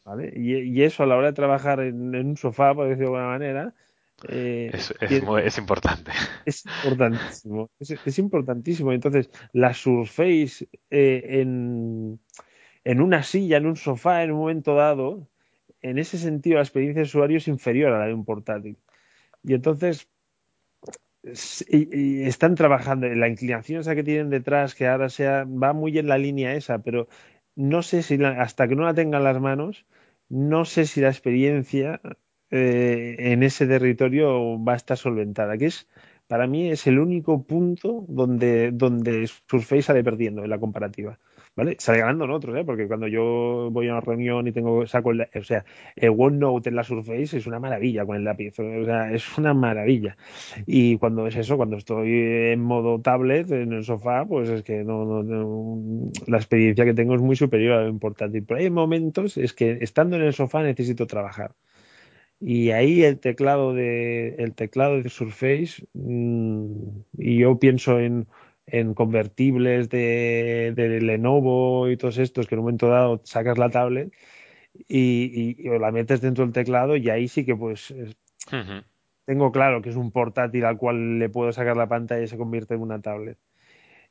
[0.05, 0.33] ¿Vale?
[0.35, 3.19] Y, y eso a la hora de trabajar en, en un sofá, por decirlo de
[3.19, 3.75] alguna manera,
[4.29, 6.11] Eh, Es, y- es, muy- es importante.
[6.45, 7.71] es importantísimo.
[7.79, 8.93] Es, importantísimo.
[8.93, 12.19] Entonces, la Surface eh, en,
[12.85, 15.29] en una silla, en un sofá, en un momento dado,
[15.83, 18.77] en ese sentido, la experiencia de usuario es inferior a la de un portátil.
[19.45, 20.09] Y entonces,
[21.23, 25.45] s- y- y están trabajando en la inclinación esa que tienen detrás, que ahora sea,
[25.45, 27.09] va muy en la línea esa, pero
[27.57, 29.87] no sé si la- hasta que no la tengan en las manos,
[30.29, 32.01] no sé si la experiencia
[32.51, 35.89] eh, en ese territorio va a estar solventada, que es,
[36.27, 41.19] para mí, es el único punto donde, donde Surface sale perdiendo en la comparativa.
[41.57, 41.75] ¿Vale?
[41.81, 42.65] Sale ganando en otros, ¿eh?
[42.65, 45.65] Porque cuando yo voy a una reunión y tengo, saco el, o sea,
[45.97, 49.55] el OneNote en la Surface es una maravilla con el lápiz, o sea, es una
[49.55, 50.17] maravilla.
[50.67, 52.11] Y cuando es eso, cuando estoy
[52.53, 57.15] en modo tablet, en el sofá, pues es que no, no- la experiencia que tengo
[57.15, 58.45] es muy superior a lo portátil.
[58.47, 61.55] Pero hay momentos, es que estando en el sofá necesito trabajar.
[62.41, 66.73] Y ahí el teclado de, el teclado de Surface, mm,
[67.19, 68.29] y yo pienso en,
[68.67, 73.71] en convertibles de, de Lenovo y todos estos, que en un momento dado sacas la
[73.71, 74.13] tablet
[74.89, 78.17] y, y- y la metes dentro del teclado y ahí sí que pues es-
[79.25, 82.39] tengo claro que es un portátil al cual le puedo sacar la pantalla y se
[82.39, 83.39] convierte en una tablet.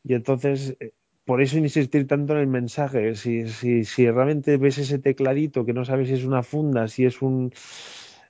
[0.04, 0.94] Y entonces, eh,
[1.26, 3.16] por eso insistir tanto en el mensaje.
[3.16, 7.06] Si, si, si realmente ves ese tecladito que no sabes si es una funda, si
[7.06, 7.52] es un...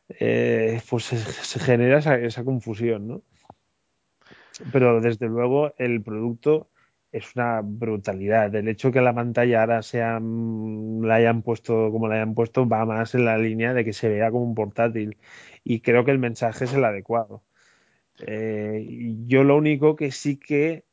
[0.09, 3.23] eh, pues se, genera esa, confusión, ¿no?
[4.71, 6.69] Pero desde luego el producto
[7.11, 8.53] es una brutalidad.
[8.55, 12.67] El hecho que la pantalla ahora sea, mm, la hayan puesto como la hayan puesto
[12.67, 15.17] va más en la línea de que se vea como un portátil.
[15.63, 17.43] Y creo que el mensaje es el adecuado.
[18.19, 18.85] Eh,
[19.27, 20.85] yo lo único que sí que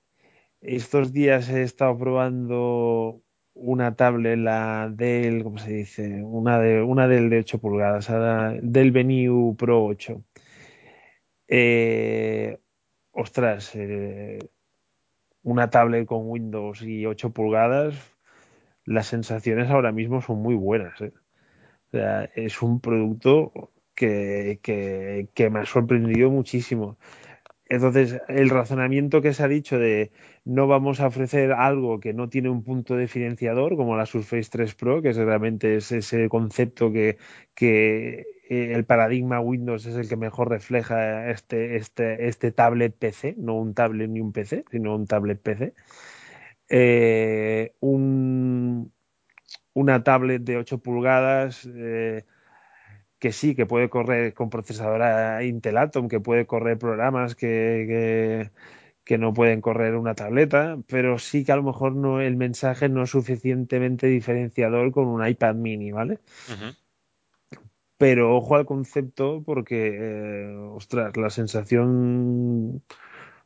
[0.61, 3.24] estos días he estado probando
[3.55, 6.23] una tablet, la Dell, ¿cómo se dice?
[6.23, 8.09] Una de una Dell de 8 pulgadas,
[8.63, 10.23] Dell Venue Pro 8.
[11.49, 12.59] Eh,
[13.13, 14.39] ostras, eh,
[15.43, 17.95] una tablet con Windows y 8 pulgadas,
[18.85, 21.01] las sensaciones ahora mismo son muy buenas.
[21.01, 21.13] ¿eh?
[22.35, 26.99] Es un producto que, que, que me ha sorprendido muchísimo.
[27.69, 30.13] Entonces, el razonamiento que se ha dicho de
[30.45, 34.75] no vamos a ofrecer algo que no tiene un punto diferenciador, como la Surface 3
[34.75, 37.17] Pro, que es realmente es ese concepto que,
[37.55, 43.35] que eh, el paradigma Windows es el que mejor refleja este, este, este tablet PC,
[43.39, 45.75] no un tablet ni un PC, sino un tablet PC.
[46.69, 48.93] Eh, un,
[49.73, 51.67] una tablet de 8 pulgadas.
[51.75, 52.25] Eh,
[53.25, 58.51] que sí, que puede correr con procesadora Intel Atom, que puede correr programas que, que,
[59.03, 62.91] que, no pueden correr una tableta, pero sí que a lo mejor no el mensaje
[62.91, 66.19] no es suficientemente diferenciador con un iPad mini, ¿vale?
[66.51, 66.77] Uh -huh.
[67.97, 72.83] Pero ojo al concepto porque, eh, ostras, la sensación...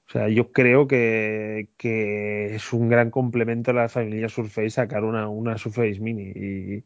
[0.08, 5.04] O sea, yo creo que, que, es un gran complemento a la familia Surface sacar
[5.04, 6.32] una, una Surface Mini.
[6.34, 6.84] Y,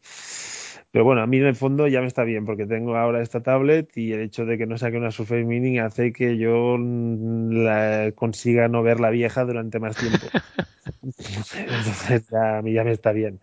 [0.93, 3.43] pero bueno, a mí en el fondo ya me está bien porque tengo ahora esta
[3.43, 8.12] tablet y el hecho de que no saque una Surface Mini hace que yo la
[8.14, 10.18] consiga no ver la vieja durante más tiempo.
[11.03, 13.40] Entonces ya, a mí ya me está bien.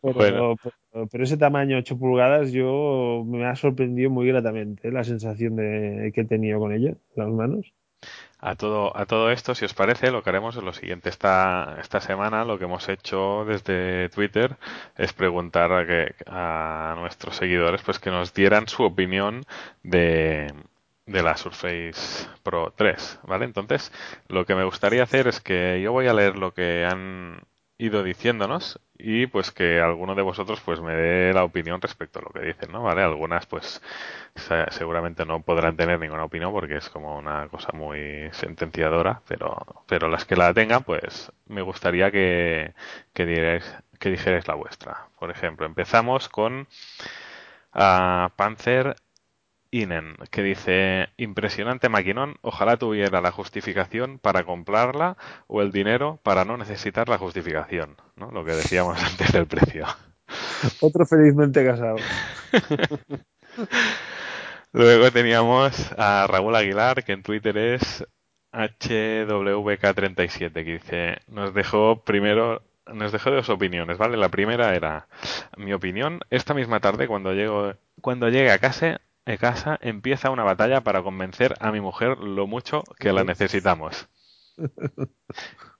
[0.00, 0.56] Pero, bueno.
[0.90, 4.92] pero, pero, ese tamaño 8 pulgadas yo me ha sorprendido muy gratamente ¿eh?
[4.92, 7.72] la sensación de, que he tenido con ella, las manos.
[8.44, 11.08] A todo, a todo esto, si os parece, lo que haremos es lo siguiente.
[11.08, 14.56] Esta, esta semana lo que hemos hecho desde Twitter
[14.96, 19.44] es preguntar a, que, a nuestros seguidores pues que nos dieran su opinión
[19.84, 20.52] de,
[21.06, 23.44] de la Surface Pro 3, ¿vale?
[23.44, 23.92] Entonces,
[24.26, 27.42] lo que me gustaría hacer es que yo voy a leer lo que han
[27.78, 32.22] ido diciéndonos y pues que alguno de vosotros pues me dé la opinión respecto a
[32.22, 32.84] lo que dicen, ¿no?
[32.84, 33.02] ¿Vale?
[33.02, 33.82] Algunas pues
[34.70, 39.56] seguramente no podrán tener ninguna opinión porque es como una cosa muy sentenciadora, pero,
[39.88, 42.74] pero las que la tengan pues me gustaría que,
[43.12, 45.08] que, dierais, que dijerais la vuestra.
[45.18, 46.68] Por ejemplo, empezamos con
[47.74, 48.94] uh, Panzer
[49.72, 55.16] Inen, que dice, impresionante maquinón, ojalá tuviera la justificación para comprarla
[55.46, 58.30] o el dinero para no necesitar la justificación, ¿no?
[58.30, 59.86] Lo que decíamos antes del precio.
[60.80, 61.96] Otro felizmente casado.
[64.72, 68.06] Luego teníamos a Raúl Aguilar, que en Twitter es
[68.52, 72.60] HWK37, que dice, nos dejó primero
[72.92, 74.18] nos dejó dos opiniones, ¿vale?
[74.18, 75.06] La primera era,
[75.56, 80.44] mi opinión, esta misma tarde cuando llego cuando llegue a casa en casa empieza una
[80.44, 84.08] batalla para convencer a mi mujer lo mucho que la necesitamos.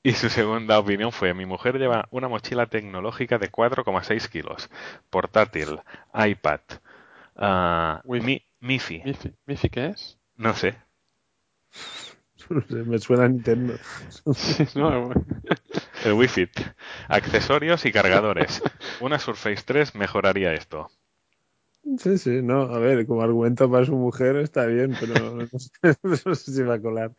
[0.04, 4.68] Y su segunda opinión fue, mi mujer lleva una mochila tecnológica de 4,6 kilos,
[5.10, 5.78] portátil,
[6.12, 6.60] iPad,
[7.36, 8.26] uh, Wi-Fi.
[8.26, 9.02] Mi, MIFI.
[9.04, 9.34] ¿Mifi?
[9.46, 10.18] ¿Mifi qué es?
[10.36, 10.74] No sé.
[12.50, 13.74] No sé, me suena a Nintendo.
[14.74, 15.12] No,
[16.04, 16.50] El Wii Fit.
[17.06, 18.60] Accesorios y cargadores.
[19.00, 20.90] Una Surface 3 mejoraría esto.
[21.98, 25.70] Sí, sí, no, a ver, como argumento para su mujer está bien, pero no sé,
[26.26, 27.12] no sé si va a colar.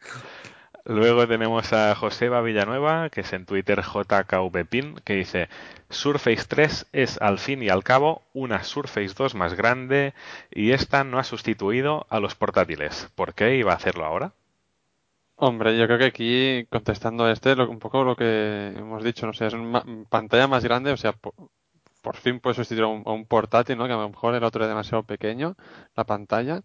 [0.86, 5.50] Luego tenemos a Joseba Villanueva, que es en Twitter JKVPin, que dice,
[5.90, 10.14] Surface 3 es al fin y al cabo una Surface 2 más grande
[10.52, 13.10] y esta no ha sustituido a los portátiles.
[13.16, 14.32] ¿Por qué iba a hacerlo ahora?
[15.36, 19.26] Hombre, yo creo que aquí, contestando a este, lo- un poco lo que hemos dicho,
[19.28, 21.14] no sé, es una pantalla más grande, o sea,
[22.04, 23.88] por, fin puede sustituir a un, a un portátil, ¿no?
[23.88, 25.56] Que a lo mejor el otro era demasiado pequeño,
[25.96, 26.62] la pantalla,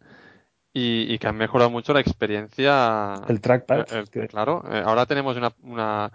[0.73, 3.15] y, y que han mejorado mucho la experiencia.
[3.29, 6.13] El trackpad, el- el- que- claro, eh, ahora tenemos una, una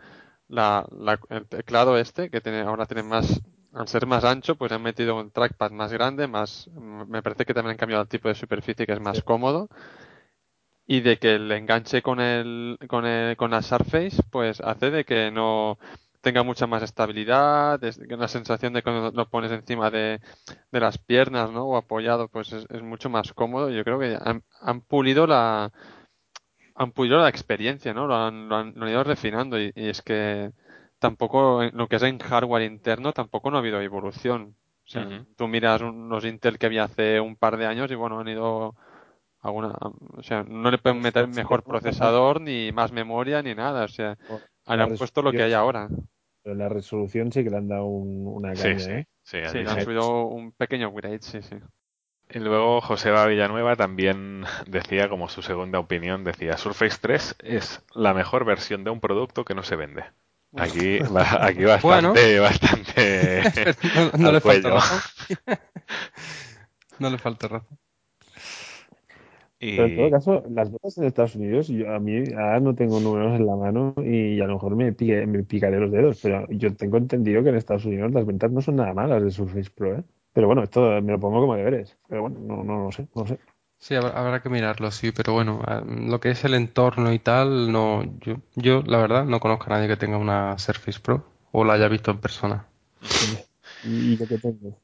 [0.47, 3.41] la, la- el teclado este, que tiene, ahora tiene más,
[3.74, 7.53] al ser más ancho, pues han metido un trackpad más grande, más, me parece que
[7.53, 9.24] también han cambiado el tipo de superficie que es más Sí.
[9.24, 9.69] cómodo
[10.86, 15.05] y de que el enganche con el, con el, con la Surface pues hace de
[15.05, 15.78] que no
[16.24, 20.21] tenga mucha más estabilidad, una sensación de cuando lo pones encima de,
[20.71, 21.65] de las piernas, ¿no?
[21.67, 23.69] O apoyado, pues es, es mucho más cómodo.
[23.71, 25.71] Yo creo que han, han pulido la
[26.76, 28.07] han pulido la experiencia, ¿no?
[28.07, 30.51] Lo han, lo han, lo han ido refinando y, y es que
[30.99, 34.55] tampoco en lo que es en hardware interno tampoco no ha habido evolución.
[34.86, 35.26] O sea, Ujú.
[35.38, 38.28] tú miras un- los Intel que había hace un par de años y bueno, han
[38.28, 38.76] ido
[39.41, 39.76] alguna,
[40.17, 44.17] o sea, no le pueden meter mejor procesador ni más memoria ni nada, o sea,
[44.65, 45.89] han La puesto lo que hay ahora.
[46.43, 48.91] Pero la resolución sí que le han dado un- una caña, sí.
[48.93, 49.05] ¿eh?
[49.23, 51.55] sí, Sí, así le han subido un pequeño upgrade, sí, sí.
[52.29, 58.13] Y luego Joseba Villanueva también decía, como su segunda opinión, decía, Surface 3 es la
[58.13, 60.03] mejor versión de un producto que no se vende.
[60.55, 63.43] Aquí, va- aquí bastante, bastante
[64.19, 65.01] no, le falta razón.
[66.99, 67.77] no le falta razón.
[69.76, 72.99] Pero en todo caso, las ventas en Estados Unidos, yo a mí ahora no tengo
[72.99, 76.45] números en la mano y a lo mejor me, pique- me picaré los dedos, pero
[76.49, 79.70] yo tengo entendido que en Estados Unidos las ventas no son nada malas de Surface
[79.72, 80.03] Pro, ¿eh?
[80.34, 81.97] Pero bueno, esto me lo pongo como deberes.
[82.07, 83.39] Pero bueno, no, no, no sé, no sé.
[83.80, 87.20] Sí, habrá, habrá que mirarlo, sí, pero bueno, a- lo que es el entorno y
[87.20, 91.24] tal, no, yo, yo la verdad no conozco a nadie que tenga una Surface Pro
[91.51, 92.66] o la haya visto en persona.
[93.84, 94.78] Y lo que tengo.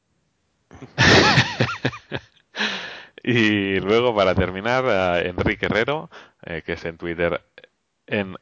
[3.23, 4.85] Y luego, para terminar,
[5.25, 6.09] Enrique Herrero,
[6.43, 7.41] eh, que es en Twitter
[8.07, 8.35] en,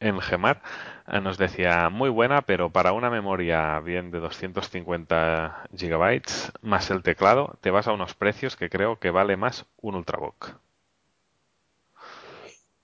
[0.00, 0.62] en Gemar,
[1.06, 7.02] eh, nos decía, muy buena, pero para una memoria bien de 250 gigabytes más el
[7.02, 10.58] teclado, te vas a unos precios que creo que vale más un Ultrabook.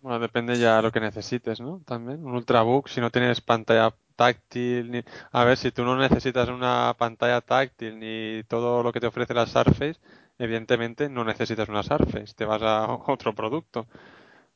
[0.00, 1.82] Bueno, depende ya de lo que necesites, ¿no?
[1.84, 5.02] También, un Ultrabook, si no tienes pantalla táctil, ni...
[5.32, 9.34] a ver, si tú no necesitas una pantalla táctil ni todo lo que te ofrece
[9.34, 10.00] la Surface,
[10.40, 13.86] evidentemente no necesitas una Surface, te vas a otro producto.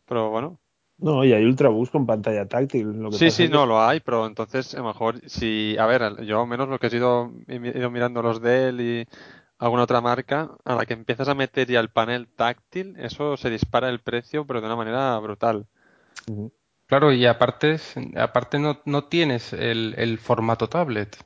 [0.07, 0.61] Pero bueno,
[0.99, 2.93] No, y hay Ultrabooks con pantalla táctil.
[3.01, 5.87] Lo que sí, sí, que- no lo hay, pero entonces a lo mejor si, a
[5.87, 9.07] ver, yo al menos lo que he ido, he ido mirando los Dell y
[9.59, 13.51] alguna otra marca, a la que empiezas a meter ya el panel táctil, eso se
[13.51, 15.67] dispara el precio, pero de una manera brutal.
[16.87, 17.77] Claro, y aparte,
[18.17, 21.17] aparte no, no tienes el, el formato tablet.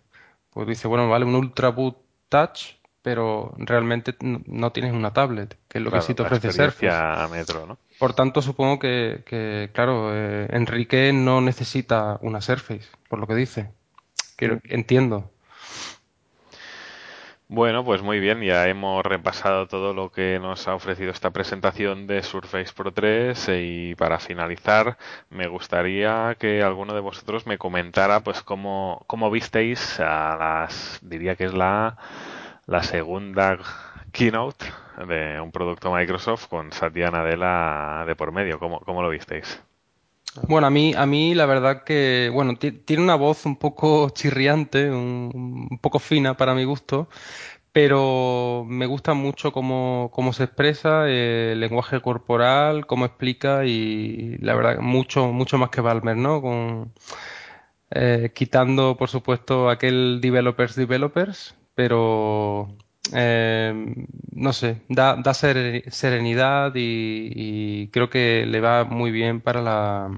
[0.51, 1.99] Pues dice, bueno, vale un Ultrabook
[2.29, 6.51] Touch, pero realmente no, tienes una tablet, que es lo Claro, que sí te ofrece
[6.51, 6.87] Surface.
[6.89, 7.79] experiencia a metro, ¿no?
[7.99, 13.35] Por tanto, supongo que, que, claro, eh, Enrique no necesita una Surface, por lo que
[13.35, 13.73] dice.
[14.37, 15.31] Quiero- entiendo.
[17.51, 22.07] Bueno, pues muy bien, ya hemos repasado todo lo que nos ha ofrecido esta presentación
[22.07, 24.99] de Surface Pro 3 eh, y para finalizar
[25.31, 31.37] me gustaría que alguno de vosotros me comentara pues cómo, cómo visteis a las, diría
[31.37, 31.97] que es la,
[32.69, 33.59] la segunda
[34.13, 34.65] keynote
[35.09, 39.61] de un producto Microsoft con Satya Nadella de por medio, ¿cómo, cómo lo visteis?
[40.47, 44.11] Bueno, a mí, a mí la verdad que, bueno, ti- tiene una voz un poco
[44.11, 47.09] chirriante, un, un poco fina para mi gusto,
[47.73, 54.39] pero me gusta mucho cómo, cómo se expresa, eh, el lenguaje corporal, cómo explica y
[54.41, 56.43] la verdad mucho, mucho más que Balmer, ¿no?
[56.43, 56.93] Con,
[57.91, 62.67] eh, quitando, por supuesto, aquel developers developers, pero
[63.15, 63.73] eh,
[64.33, 69.63] no sé, da, da sere- serenidad y, y creo que le va muy bien para
[69.63, 70.11] la,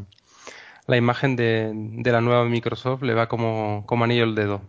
[0.86, 4.62] la imagen de, de la nueva Microsoft, le va como, como anillo al dedo.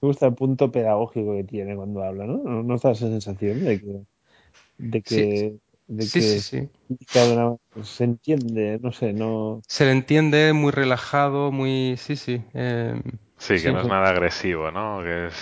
[0.00, 2.38] Me gusta el punto pedagógico que tiene cuando habla, ¿no?
[2.62, 4.00] ¿No, da esa sensación de que,
[4.78, 6.68] de que, Sí, de Sí, que sí,
[7.14, 9.62] una- se entiende, no sé, no.
[9.68, 11.96] Se le entiende muy relajado, muy...
[11.98, 12.42] Sí, sí.
[12.54, 13.00] eh,
[13.38, 13.90] Sí, que Sí, no es sí.
[13.90, 15.02] nada agresivo, ¿no?
[15.02, 15.34] Que es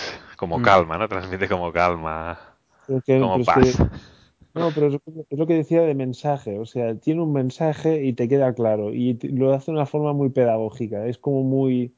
[0.42, 0.62] como Mm.
[0.64, 1.06] calma, ¿no?
[1.06, 2.36] Transmite como calma,
[3.06, 3.58] que, como es paz.
[3.58, 3.62] que
[4.54, 4.98] No, pero es,
[5.30, 8.92] es lo que decía de mensaje, o sea, tiene un mensaje y te queda claro
[8.92, 11.94] y te- lo hace de una forma muy pedagógica, es como muy,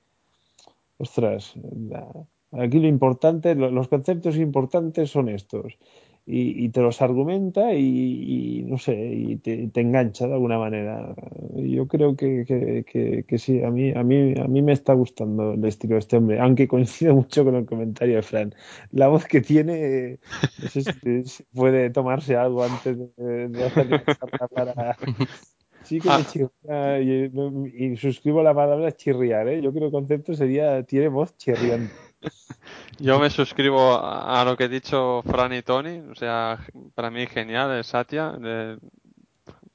[0.99, 1.55] ostras,
[1.89, 5.79] la- aquí lo importante, lo- los conceptos importantes son estos
[6.27, 10.59] y, y te los argumenta y, y no sé, y te, te engancha de alguna
[10.59, 11.15] manera.
[11.57, 14.95] Yo creo que, que, que, que sí, a mí, a mí, a mí me está
[14.95, 18.55] gustando el estilo de este hombre, aunque coincido mucho con el comentario de Fran.
[18.91, 20.21] La voz que tiene,
[20.57, 24.97] no sé si, si puede tomarse algo antes de, de hacer la charla para...
[25.83, 26.25] Sí que me Ah.
[26.25, 27.31] chirría y,
[27.75, 29.61] y suscribo la palabra chirriar, ¿eh?
[29.63, 32.04] Yo creo que el concepto sería, tiene voz chirriante.
[32.99, 36.59] Yo me suscribo a, a lo que he dicho Fran y Tony, o sea,
[36.95, 38.33] para mí genial el Satya.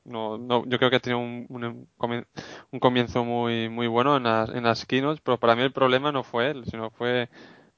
[0.06, 1.88] no, no, yo creo que ha tenido un, un,
[2.72, 6.12] un comienzo muy, muy bueno en las, en las keynotes, pero para mí el problema
[6.12, 7.30] no fue él, sino fue,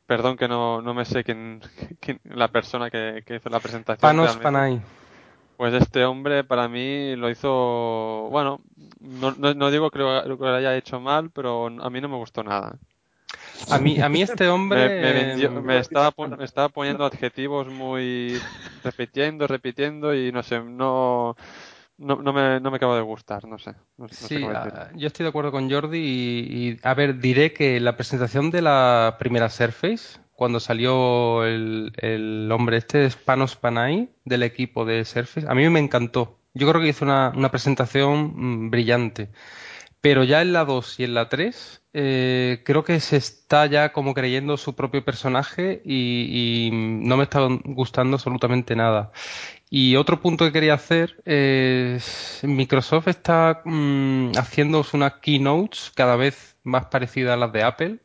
[0.08, 1.62] perdón que no, no me sé quién,
[2.02, 4.20] quién- la persona que, que hizo la presentación.
[4.20, 4.42] Panos realmente.
[4.42, 4.82] Panay.
[5.58, 8.62] Pues este hombre para mí lo hizo, bueno,
[9.02, 12.10] no, no, no digo que lo, que lo haya hecho mal, pero a mí no
[12.10, 12.80] me gustó nada.
[13.70, 14.90] A mí, a mí este hombre...
[15.00, 18.44] me vendió- me estaba, pon- me estaba poniendo adjetivos muy
[18.84, 21.36] repitiendo, repitiendo y no sé, no,
[21.98, 24.50] no, no me, no me acabo de gustar, no sé, no, no sé Sí, cómo
[24.50, 24.90] a- decirlo.
[24.96, 28.62] yo estoy de acuerdo con Jordi y, y, a ver, diré que la presentación de
[28.62, 35.06] la primera Surface, cuando salió el, el hombre este, es Panos Panay, del equipo de
[35.06, 36.40] Surface, a mí me encantó.
[36.54, 38.34] Yo creo que hizo una, una presentación
[38.66, 39.30] mm, brillante.
[40.02, 43.92] Pero ya en la 2 y en la 3 eh, creo que se está ya
[43.92, 49.12] como creyendo su propio personaje y, no me está gustando absolutamente nada.
[49.70, 56.58] Y otro punto que quería hacer es Microsoft está mm, haciendo unas keynotes cada vez
[56.64, 58.00] más parecidas a las de Apple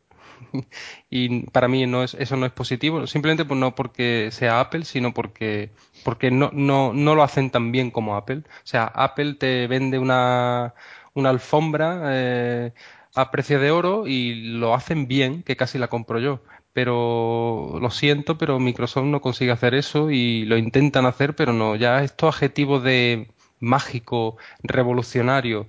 [1.11, 4.85] y para mí no es, eso no es positivo, simplemente pues no porque sea Apple,
[4.85, 5.71] sino porque,
[6.05, 8.39] porque no, no, no lo hacen tan bien como Apple.
[8.47, 10.75] O sea, Apple te vende una,
[11.15, 12.73] una alfombra eh,
[13.17, 16.43] a precio de oro y lo hacen bien, que casi la compro yo.
[16.73, 21.77] Pero lo siento, pero Microsoft no consigue hacer eso y lo intentan hacer, pero no.
[21.77, 23.29] Ya estos adjetivos de
[23.61, 25.69] mágico, revolucionario,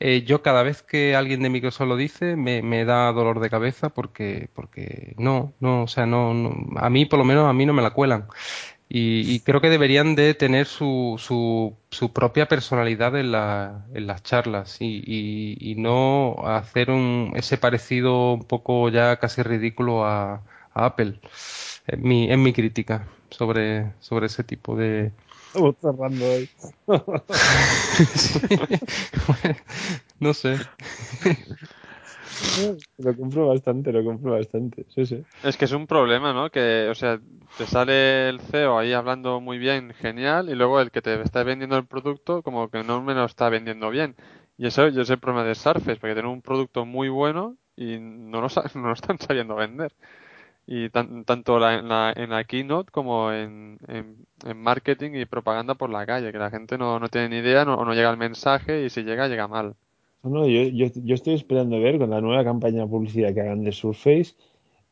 [0.00, 3.50] eh, yo cada vez que alguien de Microsoft lo dice me, me da dolor de
[3.50, 7.52] cabeza porque, porque no, no, o sea, no, no, a mí por lo menos a
[7.52, 8.28] mí no me la cuelan.
[8.88, 14.06] Y, y creo que deberían de tener su, su, su propia personalidad en, la, en
[14.06, 20.04] las charlas y, y, y no hacer un, ese parecido un poco ya casi ridículo
[20.04, 20.34] a,
[20.74, 21.20] a Apple.
[21.88, 25.10] Es mi, es mi crítica sobre, sobre ese tipo de,
[25.48, 26.48] Estamos cerrando hoy.
[28.14, 28.38] Sí.
[29.26, 29.58] Bueno,
[30.20, 30.56] no sé.
[32.98, 34.84] Lo compro bastante, lo compro bastante.
[34.88, 35.24] Sí, sí.
[35.42, 36.50] Es que es un problema, ¿no?
[36.50, 37.20] Que, o sea,
[37.56, 41.42] te sale el CEO ahí hablando muy bien, genial, y luego el que te está
[41.44, 44.16] vendiendo el producto como que no me lo está vendiendo bien.
[44.56, 47.98] Y eso yo es el problema de Surface, porque tienen un producto muy bueno y
[48.00, 49.92] no lo, no están sabiendo vender.
[50.66, 53.78] Y tan- tanto la- en, la, en la keynote como en,
[54.56, 57.76] marketing y propaganda por la calle, que la gente no, no tiene ni idea no-
[57.76, 59.76] o no llega el mensaje y si llega, llega mal.
[60.22, 63.64] No, yo, yo, yo estoy esperando ver con la nueva campaña de publicidad que hagan
[63.64, 64.34] de Surface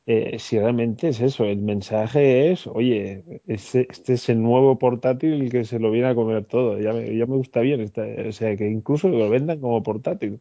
[0.07, 1.45] eh, si realmente es eso.
[1.45, 6.14] El mensaje es, oye, este, este es el nuevo portátil que se lo viene a
[6.14, 6.79] comer todo.
[6.81, 7.81] Ya me, ya me gusta bien.
[7.81, 10.39] esta- o sea, que incluso lo vendan como portátil.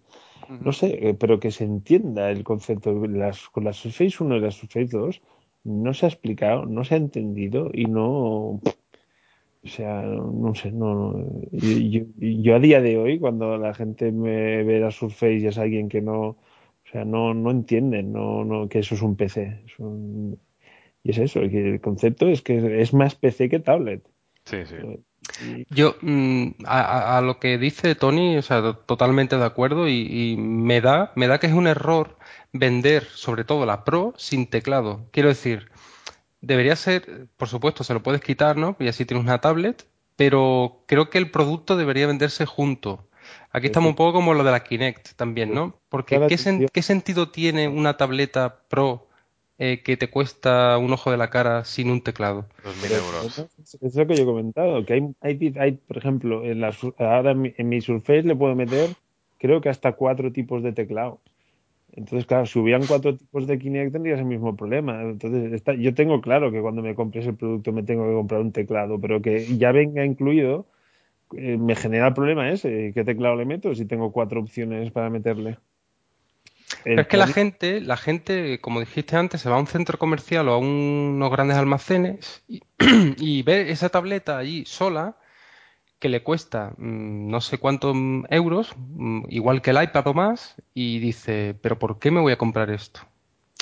[0.61, 3.07] No sé, eh, pero que se entienda el concepto.
[3.07, 5.21] Las, con la Surface 1 y la Surface 2
[5.63, 8.61] no se ha explicado, no se ha entendido y no.
[9.65, 11.41] O sea, no sé, no, no.
[11.51, 15.47] Yo, yo- yo a día de hoy, cuando la gente me ve la Surface y
[15.47, 16.37] es alguien que no, o
[16.91, 19.61] sea, no, no entienden no, no, que eso es un PC.
[19.65, 20.39] Es un-
[21.03, 24.03] y es eso, que el concepto es que es más PC que tablet.
[24.45, 24.75] Sí, sí.
[25.43, 29.87] Y- Yo, mm, a, a- lo que dice Tony, o sea, to- totalmente de acuerdo
[29.87, 32.17] y, y me da, me da que es un error
[32.53, 35.07] vender, sobre todo la Pro, sin teclado.
[35.11, 35.69] Quiero decir,
[36.45, 38.75] debería ser, por supuesto, se lo puedes quitar, ¿no?
[38.79, 39.85] Y así tienes una tablet,
[40.15, 43.07] pero creo que el producto debería venderse junto.
[43.51, 45.75] Aquí estamos un poco como lo de la Kinect también, ¿no?
[45.89, 46.67] Porque ¿qué, sen- tío.
[46.71, 49.07] qué sentido tiene una tableta Pro
[49.57, 52.45] eh, que te cuesta un ojo de la cara sin un teclado?
[52.63, 53.39] 2.000 pero euros.
[53.61, 56.71] es es lo que yo he comentado, que hay, hay, hay, por ejemplo, en la,
[56.71, 58.95] Sur- ahora en mi, en mi Surface le puedo meter,
[59.39, 61.19] creo que hasta cuatro tipos de teclado.
[61.95, 65.01] Entonces, claro, si hubieran cuatro tipos de Kinect tendrías el mismo problema.
[65.01, 68.41] Entonces, está, yo tengo claro que cuando me compres el producto me tengo que comprar
[68.41, 70.67] un teclado, pero que ya venga incluido,
[71.37, 72.91] eh, me genera el problema ese.
[72.93, 75.57] ¿Qué teclado le meto si tengo cuatro opciones para meterle?
[76.83, 79.97] Pero es que la gente, la gente, como dijiste antes, se va a un centro
[79.97, 82.61] comercial o a unos grandes almacenes y,
[83.17, 85.15] y ve esa tableta allí sola
[85.99, 87.95] que le cuesta mm, no sé cuántos
[88.29, 92.33] euros, mm, igual que el iPad o más, y dice, pero ¿por qué me voy
[92.33, 93.01] a comprar esto?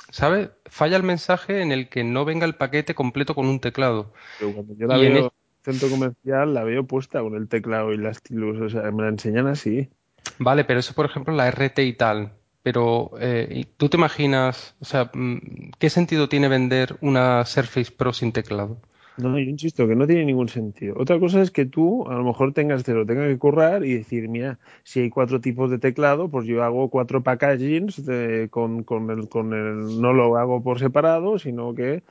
[0.09, 0.51] ¿Sabe?
[0.65, 4.13] Falla el mensaje en el que no venga el paquete completo con un teclado.
[4.38, 5.31] Pero cuando yo la Y veo en
[5.63, 9.09] centro comercial, la veo puesta con el teclado y la stylus, o sea, me la
[9.09, 9.89] enseñan así.
[10.38, 12.34] Vale, pero eso, por ejemplo, la RT y tal.
[12.63, 17.91] Pero eh, ¿y ¿tú te imaginas, o sea, mm, qué sentido tiene vender una Surface
[17.91, 18.77] Pro sin teclado?
[19.16, 20.95] No, yo insisto que no tiene ningún sentido.
[20.97, 23.93] Otra cosa es que tú a lo mejor tengas, te lo tengas que currar y
[23.93, 28.84] decir, mira, si hay cuatro tipos de teclado, pues yo hago cuatro packagings de- con,
[28.84, 32.01] con el, con el, no lo hago por separado, sino que,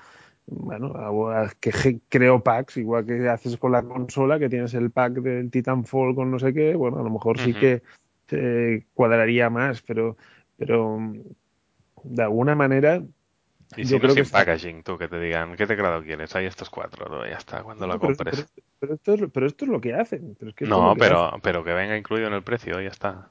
[0.47, 5.15] bueno, hago, que creo packs, igual que haces con la consola, que tienes el pack
[5.15, 7.83] del Titanfall con no sé qué, bueno, a lo mejor sí que
[8.31, 10.17] eh, cuadraría más, pero,
[10.57, 10.99] pero
[12.05, 13.03] de alguna manera
[13.77, 16.35] Y Yo si no sin está- packaging, tú que te digan, ¿qué teclado quieres?
[16.37, 17.27] Hay estos cuatro, ¿no?
[17.27, 18.35] ya está, cuando lo No, pero, compres.
[18.37, 20.37] pero- pero esto es, pero esto es lo que hacen.
[20.39, 21.41] Pero es que esto es No, lo que pero, hacen.
[21.41, 23.29] pero que venga incluido en el precio, ya está.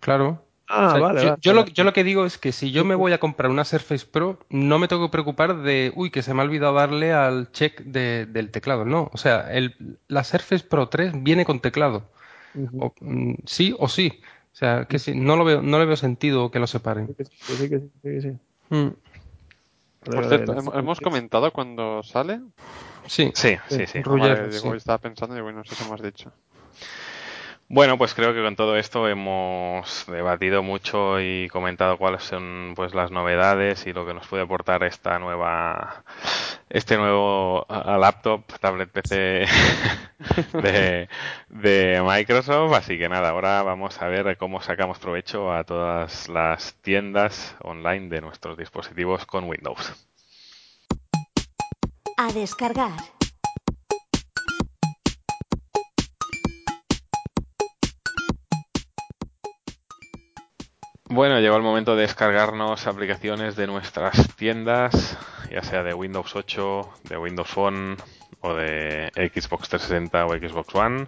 [0.00, 0.42] Claro.
[0.70, 2.70] Ah, O sea, vale, yo, vale, yo lo, yo lo que digo es que si
[2.72, 6.10] yo me voy a comprar una Surface Pro, no me tengo que preocupar de, uy,
[6.10, 8.84] que se me ha olvidado darle al check de- del teclado.
[8.84, 9.74] No, o sea, el,
[10.08, 12.10] la Surface Pro 3 viene con teclado.
[12.78, 14.20] O- mm, sí o sí.
[14.52, 17.06] O sea, que sí, no lo veo, no le veo sentido que lo separen.
[17.06, 18.32] Sí, que sí, que sí, que sí.
[18.70, 18.88] Mm,
[20.04, 22.40] Por cierto, hemos comentado cuando sale.
[23.06, 23.30] Sí.
[23.34, 24.00] Sí, sí, sí.
[24.04, 24.76] Vale, digo, sí.
[24.76, 26.32] estaba pensando y bueno, no sé si hemos dicho.
[27.70, 32.94] Bueno, pues creo que con todo esto hemos debatido mucho y comentado cuáles son pues
[32.94, 36.02] las novedades y lo que nos puede aportar esta nueva
[36.70, 39.44] este nuevo laptop, tablet PC
[40.62, 41.08] de,
[41.50, 42.72] de Microsoft.
[42.72, 48.08] Así que nada, ahora vamos a ver cómo sacamos provecho a todas las tiendas online
[48.08, 50.06] de nuestros dispositivos con Windows.
[52.16, 53.17] A descargar.
[61.10, 65.16] Bueno, llegó el momento de descargarnos aplicaciones de nuestras tiendas,
[65.50, 67.96] ya sea de Windows 8, de Windows Phone
[68.40, 71.06] o de Xbox 360 o Xbox One.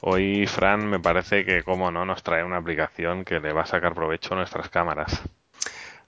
[0.00, 3.66] Hoy Fran me parece que, como no, nos trae una aplicación que le va a
[3.66, 5.22] sacar provecho a nuestras cámaras.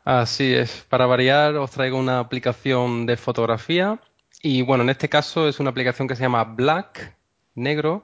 [0.07, 0.87] Así es.
[0.89, 3.99] Para variar, os traigo una aplicación de fotografía.
[4.43, 7.15] Y bueno, en este caso es una aplicación que se llama Black,
[7.55, 8.03] negro.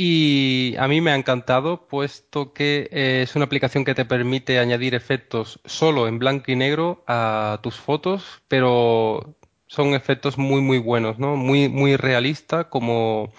[0.00, 4.60] Y a mí me ha encantado, puesto que eh, es una aplicación que te permite
[4.60, 9.34] añadir efectos solo en blanco y negro a tus fotos, pero
[9.66, 11.34] son efectos muy, muy buenos, ¿no?
[11.34, 13.32] Muy, muy realistas, como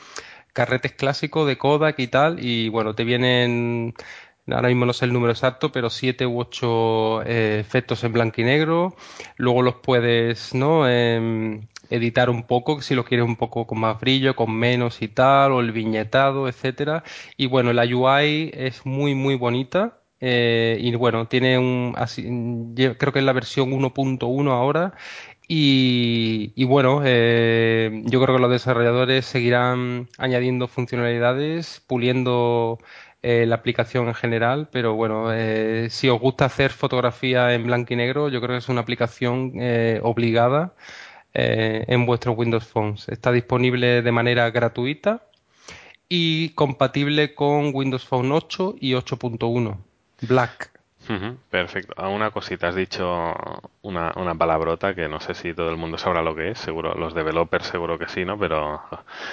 [0.53, 2.43] carretes clásicos de Kodak y tal.
[2.43, 3.93] Y bueno, te vienen,
[4.47, 8.41] ahora mismo no sé el número exacto, pero siete u ocho eh, efectos en blanco
[8.41, 8.95] y negro.
[9.37, 10.89] Luego los puedes, ¿no?
[10.89, 15.07] Em, editar un poco, si lo quieres un poco con más brillo, con menos y
[15.07, 17.03] tal, o el viñetado, etcétera.
[17.37, 19.95] Y bueno, la UI es muy, muy bonita.
[20.21, 22.23] eh, y bueno, tiene un, así,
[22.75, 24.93] creo que es la versión 1.1 ahora.
[25.47, 32.77] Y, y bueno, eh, yo creo que los desarrolladores seguirán añadiendo funcionalidades, puliendo
[33.23, 37.93] eh, la aplicación en general, pero bueno, eh, si os gusta hacer fotografía en blanco
[37.93, 40.75] y negro, yo creo que es una aplicación eh, obligada
[41.33, 43.07] eh, en vuestros Windows Phones.
[43.09, 45.23] Está disponible de manera gratuita
[46.07, 49.77] y compatible con Windows Phone 8 y 8.1.
[50.21, 50.78] Black.
[51.09, 51.93] Ujú, Perfecto.
[51.97, 53.33] A una cosita, has dicho
[53.81, 56.93] una, una palabrota que no sé si todo el mundo sabrá lo que es, seguro,
[56.93, 58.37] los developers seguro que sí, ¿no?
[58.37, 58.79] Pero,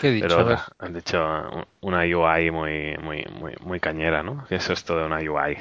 [0.01, 0.27] ¿Qué he dicho?
[0.29, 4.47] pero has dicho una UI muy, muy, muy, muy cañera, ¿no?
[4.49, 5.59] ¿Qué es esto de una UI?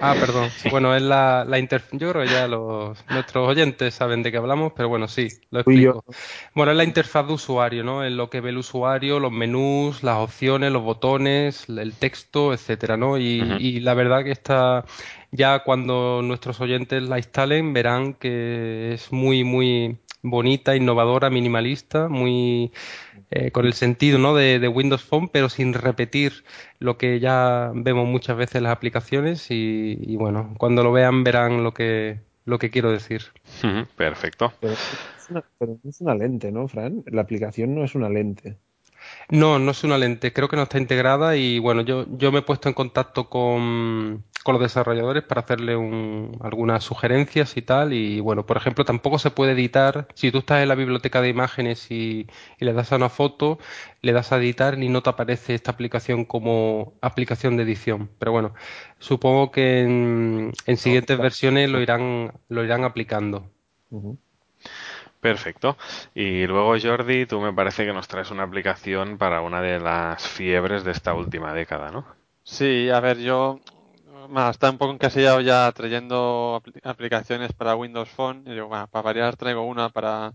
[0.00, 0.50] Ah, perdón.
[0.72, 4.38] Bueno, es la, la interf- Yo creo que ya los, nuestros oyentes saben de qué
[4.38, 6.04] hablamos, pero bueno, sí, lo explico.
[6.54, 8.04] Bueno, es la interfaz de usuario, ¿no?
[8.04, 12.96] En lo que ve el usuario, los menús, las opciones, los botones, el texto, etcétera,
[12.96, 13.16] ¿no?
[13.18, 14.84] Y la verdad que está,
[15.32, 22.70] ya cuando nuestros oyentes la instalen, verán que es muy, muy bonita, innovadora, minimalista, muy
[23.30, 24.34] eh, con el sentido, ¿no?
[24.34, 26.44] de, de Windows Phone, pero sin repetir
[26.78, 31.24] lo que ya vemos muchas veces en las aplicaciones y, y bueno, cuando lo vean
[31.24, 33.22] verán lo que, lo que quiero decir.
[33.96, 34.52] Perfecto.
[34.60, 37.02] Pero, es una, pero es una lente, ¿no, Fran?
[37.06, 38.58] La aplicación no es una lente.
[39.30, 42.38] No, no es una lente, creo que no está integrada y bueno, yo, yo me
[42.38, 47.92] he puesto en contacto con, con los desarrolladores para hacerle un- algunas sugerencias y tal
[47.92, 51.28] y bueno, por ejemplo, tampoco se puede editar, si tú estás en la biblioteca de
[51.28, 52.26] imágenes y,
[52.58, 53.58] y le das a una foto,
[54.02, 58.32] le das a editar y no te aparece esta aplicación como aplicación de edición, pero
[58.32, 58.54] bueno,
[58.98, 63.50] supongo que en, en siguientes versiones lo irán, lo irán aplicando.
[65.20, 65.76] Perfecto.
[66.14, 70.26] Y luego, Jordi, tú me parece que nos traes una aplicación para una de las
[70.26, 72.04] fiebres de esta última década, ¿no?
[72.44, 73.60] Sí, a ver, yo
[74.28, 78.44] más, está un poco encasillado ya trayendo aplicaciones para Windows Phone.
[78.46, 80.32] Y digo, bueno, para variar traigo una para,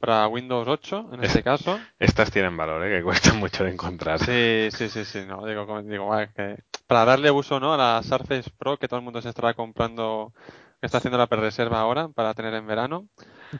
[0.00, 1.78] para Windows 8, en este caso.
[1.98, 2.96] Estas tienen valor, ¿eh?
[2.96, 4.18] que cuestan mucho de encontrar.
[4.18, 5.24] Sí, sí, sí, sí.
[5.26, 6.56] No, digo, digo que
[6.86, 7.74] para darle uso ¿no?
[7.74, 10.32] a la Surface Pro que todo el mundo se estará comprando,
[10.80, 13.08] que está haciendo la pre-reserva ahora para tener en verano.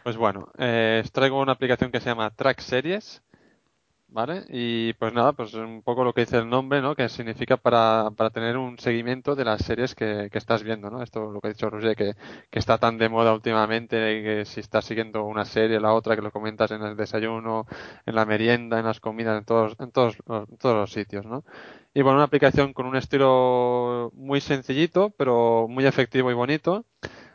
[0.03, 3.23] Pues bueno, eh, traigo una aplicación que se llama Track Series,
[4.17, 4.45] ¿vale?
[4.49, 6.97] Y pues nada, pues un poco lo que dice el nombre, ¿no?
[6.97, 11.03] Que significa para, para tener un seguimiento de las series que, que estás viendo, ¿no?
[11.03, 12.15] Esto lo que ha dicho Roger, que,
[12.51, 16.23] que está tan de moda últimamente, que si estás siguiendo una serie, la otra, que
[16.23, 17.67] lo comentas en el desayuno,
[18.07, 21.45] en la merienda, en las comidas, en todos, en todos, en todos los sitios, ¿no?
[21.93, 26.87] Y bueno, una aplicación con un estilo muy sencillito, pero muy efectivo y bonito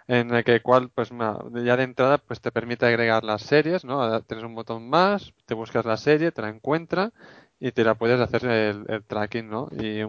[0.07, 4.21] en el que cual pues ya de entrada pues te permite agregar las series, ¿no?
[4.23, 7.11] Tienes un botón más, te buscas la serie, te la encuentra
[7.59, 9.67] y te la puedes hacer el, tracking, ¿no?
[9.71, 10.01] Y,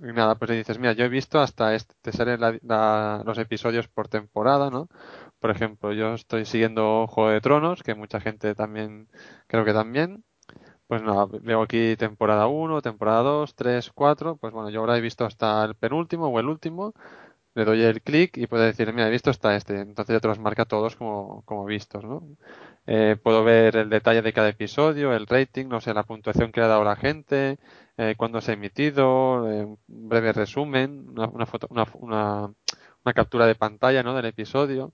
[0.00, 4.70] nada, pues dices, mira, yo he visto hasta este, te salen los episodios por temporada,
[4.70, 4.88] ¿no?
[5.40, 9.08] Por ejemplo, yo estoy siguiendo Juego de Tronos, que mucha gente también,
[9.46, 10.24] creo que también.
[10.88, 15.02] Pues nada, veo aquí temporada 1, temporada 2, 3, 4, pues bueno, yo ahora he
[15.02, 16.94] visto hasta el penúltimo o el último,
[17.58, 19.80] le doy el clic y puedo decir, mira, he visto está este.
[19.80, 22.22] Entonces ya te los marca todos como, como vistos, ¿no?
[22.86, 26.60] Eh, puedo ver el detalle de cada episodio, el rating, no sé, la puntuación que
[26.60, 27.58] ha dado la gente,
[27.96, 32.54] eh, cuándo se ha emitido, eh, un breve resumen, una, una, foto, una, una,
[33.04, 34.14] una, captura de pantalla, ¿no?
[34.14, 34.92] Del episodio.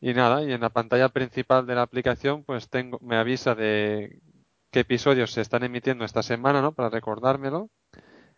[0.00, 4.20] Y nada, y en la pantalla principal de la aplicación, pues tengo, me avisa de
[4.72, 6.72] qué episodios se están emitiendo esta semana, ¿no?
[6.72, 7.70] Para recordármelo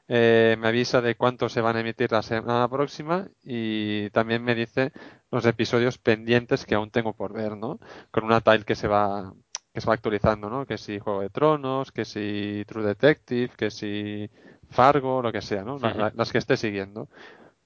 [0.08, 4.54] eh, me avisa de cuántos se van a emitir la semana próxima y también me
[4.54, 4.92] dice
[5.30, 7.80] los episodios pendientes que aún tengo por ver, ¿no?
[8.12, 9.34] Con una tile que se va
[9.74, 10.64] que se va actualizando, ¿no?
[10.66, 14.30] Que si Juego de Tronos, que si True Detective, que si
[14.70, 15.78] Fargo, lo que sea, ¿no?
[15.78, 17.08] las que esté siguiendo.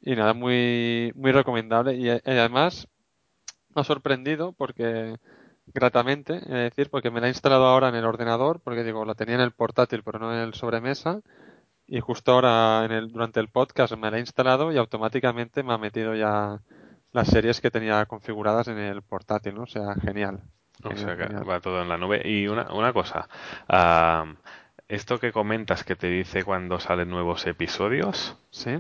[0.01, 2.89] Y nada, muy muy recomendable y, y además
[3.75, 5.17] me ha sorprendido porque
[5.67, 9.15] gratamente, es decir, porque me la he instalado ahora en el ordenador, porque digo, la
[9.15, 11.23] tenía en el portátil pero no en el sobremesa
[11.91, 15.75] y justo ahora en el, durante el podcast me la he instalado y automáticamente me
[15.75, 16.61] ha metido ya
[17.13, 19.65] las series que tenía configuradas en el portátil, ¿no?
[19.65, 20.41] O sea, genial.
[20.85, 22.23] o sea, que va todo en la nube.
[22.25, 23.29] Y una, una cosa,
[24.87, 28.79] esto que comentas que te dice cuando salen nuevos episodios, ¿Sí?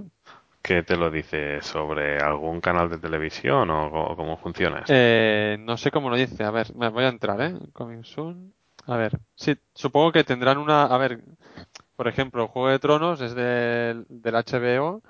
[0.62, 5.90] ¿qué te lo dice sobre algún canal de televisión o, cómo funciona Eh, no sé
[5.90, 6.44] cómo lo dice.
[6.44, 7.54] A ver, me voy a entrar, ¿eh?
[7.72, 8.52] Coming soon.
[8.86, 10.84] A ver, sí, supongo que tendrán una...
[10.84, 11.20] A ver,
[12.00, 15.02] por ejemplo, Juego de Tronos es del, del HBO,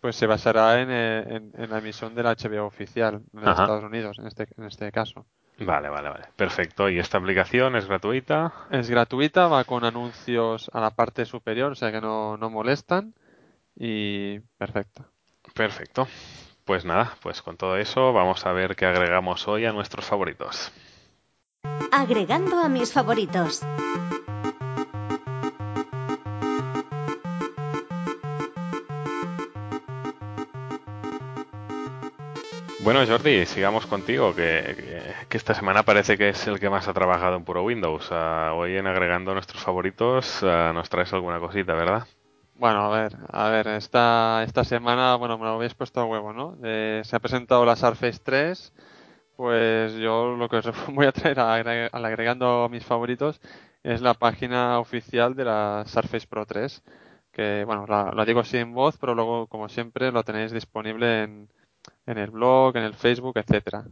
[0.00, 4.62] pues se basará en, la emisión del HBO oficial en Estados Unidos, en este, en
[4.66, 5.26] este caso.
[5.58, 6.26] Vale, vale, vale.
[6.36, 6.88] Perfecto.
[6.88, 8.52] ¿Y esta aplicación es gratuita?
[8.70, 13.12] Es gratuita, va con anuncios a la parte superior, o sea que no, no molestan.
[13.74, 15.04] Y perfecto.
[15.52, 16.06] Perfecto.
[16.64, 20.70] Pues nada, pues con todo eso vamos a ver qué agregamos hoy a nuestros favoritos.
[21.90, 23.66] Agregando a mis favoritos.
[32.86, 37.34] Bueno, Jordi, sigamos contigo, que, esta semana parece que es el que más ha trabajado
[37.34, 38.10] en puro Windows.
[38.12, 42.06] Ah, hoy en agregando nuestros favoritos ah, nos traes alguna cosita, ¿verdad?
[42.54, 46.32] Bueno, a ver, a ver, esta, esta semana, bueno, me lo habéis puesto a huevo,
[46.32, 46.58] ¿no?
[46.62, 48.72] se ha presentado la Surface 3,
[49.34, 53.40] pues yo lo que os voy a traer al agregando mis favoritos
[53.82, 56.84] es la página oficial de la Surface Pro 3,
[57.32, 61.24] que, bueno, la, la digo así en voz, pero luego, como siempre, lo tenéis disponible
[61.24, 61.48] en
[62.06, 63.84] en el blog, en el Facebook, etcétera.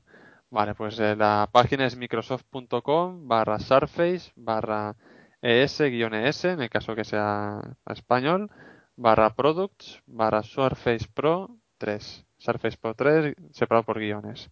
[0.50, 4.94] Vale, pues eh, la página es microsoft.com barra surface barra
[5.42, 8.50] es-es, en el caso que sea español,
[8.96, 12.26] barra products barra surface pro 3.
[12.38, 14.50] Surface Pro 3 separado por guiones.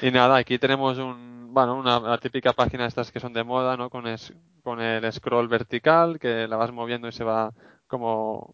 [0.00, 3.76] Y nada, aquí tenemos un, bueno, una, típica página de estas que son de moda,
[3.76, 3.90] ¿no?
[3.90, 4.04] Con,
[4.62, 7.52] con el scroll vertical, que la vas moviendo y se va
[7.86, 8.52] como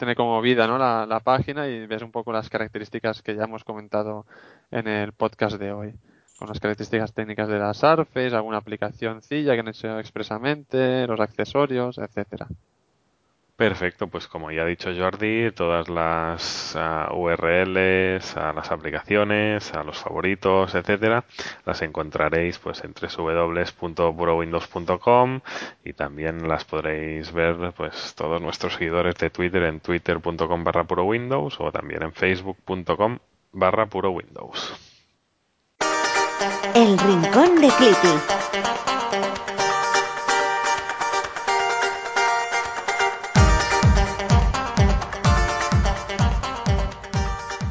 [0.00, 0.78] tiene como vida ¿no?
[0.78, 4.24] La, la, página y ves un poco las características que ya hemos comentado
[4.70, 5.94] en el podcast de hoy.
[6.38, 11.98] Con las características técnicas de la Surface, alguna aplicacióncilla que han hecho expresamente, los accesorios,
[11.98, 12.48] etcétera.
[13.60, 19.82] Perfecto, pues como ya ha dicho Jordi, todas las uh, URLs, a las aplicaciones, a
[19.82, 21.24] los favoritos, etcétera,
[21.66, 25.40] las encontraréis pues en www.purowindows.com
[25.84, 31.60] y también las podréis ver pues todos nuestros seguidores de Twitter en twitter.com barra purowindows
[31.60, 33.18] o también en facebook.com
[33.52, 34.72] barra purowindows.
[36.74, 38.08] El Rincón de Clippy.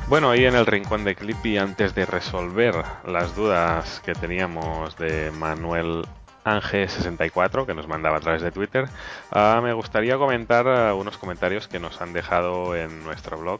[0.09, 2.73] Bueno, y en el rincón de Clippy, antes de resolver
[3.05, 6.03] las dudas que teníamos de Manuel
[6.43, 8.89] Ángel64, que nos mandaba a través de Twitter,
[9.35, 13.59] uh, me gustaría comentar uh, unos comentarios que nos han dejado en nuestro blog,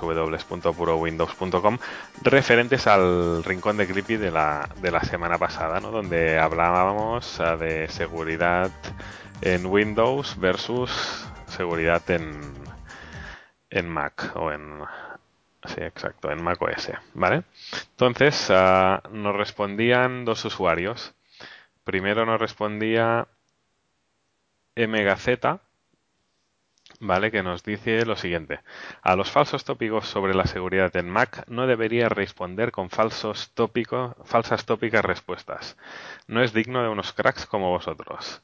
[0.00, 1.76] www.purowindows.com,
[2.22, 5.90] referentes al rincón de Clippy de la, de la semana pasada, ¿no?
[5.90, 8.70] donde hablábamos uh, de seguridad
[9.42, 12.40] en Windows versus seguridad en,
[13.68, 14.80] en Mac o en
[15.64, 17.44] Sí, exacto, en macOS, ¿vale?
[17.90, 21.14] Entonces, uh, nos respondían dos usuarios.
[21.84, 23.28] Primero nos respondía
[24.74, 25.60] MGZ,
[27.00, 27.30] ¿vale?
[27.30, 28.60] Que nos dice lo siguiente.
[29.02, 33.52] A los falsos tópicos sobre la seguridad en Mac no debería responder con falsos
[34.24, 35.76] falsas tópicas respuestas.
[36.26, 38.42] No es digno de unos cracks como vosotros.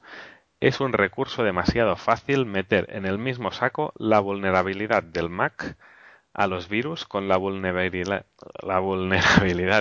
[0.60, 5.76] Es un recurso demasiado fácil meter en el mismo saco la vulnerabilidad del Mac
[6.38, 8.24] a los virus con la vulnerabilidad,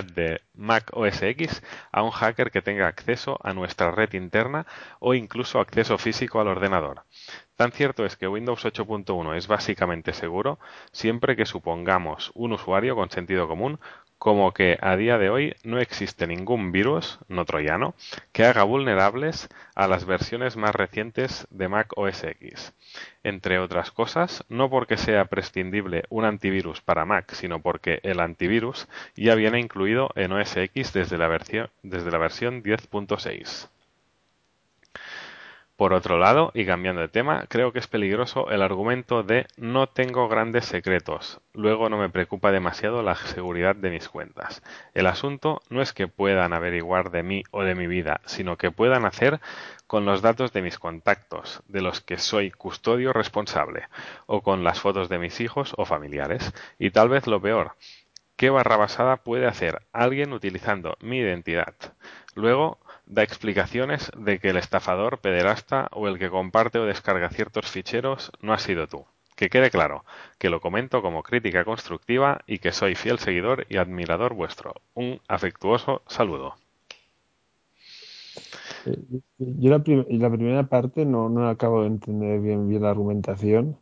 [0.04, 1.62] de Mac OS X
[1.92, 4.66] a un hacker que tenga acceso a nuestra red interna
[4.98, 7.04] o incluso acceso físico al ordenador.
[7.54, 10.58] Tan cierto es que Windows 8.1 es básicamente seguro
[10.90, 13.78] siempre que supongamos un usuario con sentido común
[14.18, 17.94] como que a día de hoy no existe ningún virus no troyano
[18.32, 22.74] que haga vulnerables a las versiones más recientes de Mac OS X.
[23.22, 28.88] Entre otras cosas, no porque sea prescindible un antivirus para Mac, sino porque el antivirus
[29.14, 33.68] ya viene incluido en OS X desde la versión, desde la versión 10.6.
[35.78, 39.86] Por otro lado, y cambiando de tema, creo que es peligroso el argumento de no
[39.86, 44.60] tengo grandes secretos, luego no me preocupa demasiado la seguridad de mis cuentas.
[44.92, 48.72] El asunto no es que puedan averiguar de mí o de mi vida, sino que
[48.72, 49.38] puedan hacer
[49.86, 53.84] con los datos de mis contactos, de los que soy custodio responsable,
[54.26, 56.52] o con las fotos de mis hijos o familiares.
[56.80, 57.76] Y tal vez lo peor,
[58.34, 61.76] ¿qué barra basada puede hacer alguien utilizando mi identidad?
[62.34, 67.66] Luego, da explicaciones de que el estafador, pederasta o el que comparte o descarga ciertos
[67.66, 69.06] ficheros no ha sido tú.
[69.34, 70.04] Que quede claro,
[70.38, 74.74] que lo comento como crítica constructiva y que soy fiel seguidor y admirador vuestro.
[74.94, 76.56] Un afectuoso saludo.
[78.84, 78.98] Eh,
[79.38, 83.76] yo la, la primera parte no, no, acabo de entender bien, bien la argumentación.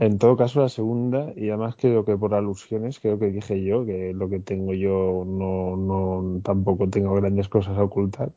[0.00, 3.84] En todo caso, la segunda, y además creo que por alusiones, creo que dije yo,
[3.84, 8.32] que lo que tengo yo no, no tampoco tengo grandes cosas a ocultar.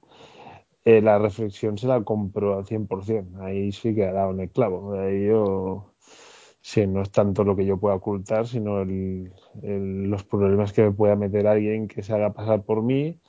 [0.85, 3.43] Eh, la reflexión se la compro al 100%.
[3.43, 4.93] Ahí sí que ha dado en el clavo.
[4.93, 5.93] Ahí yo,
[6.61, 11.15] sí, no es tanto lo que yo pueda ocultar, sino los problemas que me pueda
[11.15, 13.19] meter alguien que se haga pasar por mí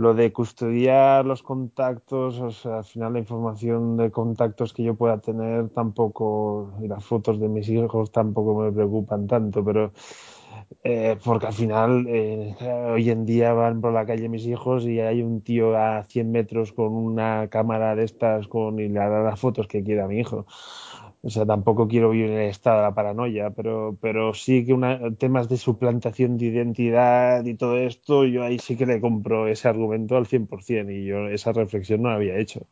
[0.00, 4.94] lo de custodiar los contactos, o sea, al final la información de contactos que yo
[4.94, 9.92] pueda tener tampoco, y las fotos de mis hijos tampoco me preocupan tanto, pero
[10.84, 12.56] eh, porque al final eh,
[12.90, 16.30] hoy en día van por la calle mis hijos y hay un tío a 100
[16.30, 20.08] metros con una cámara de estas con, y le hará las fotos que quiera a
[20.08, 20.46] mi hijo.
[21.22, 24.74] O sea, tampoco quiero vivir en el estado de la paranoia, pero, pero sí que
[25.18, 29.68] temas de suplantación de identidad y todo esto, yo ahí sí que le compro ese
[29.68, 32.66] argumento al 100% y yo esa reflexión no la había hecho.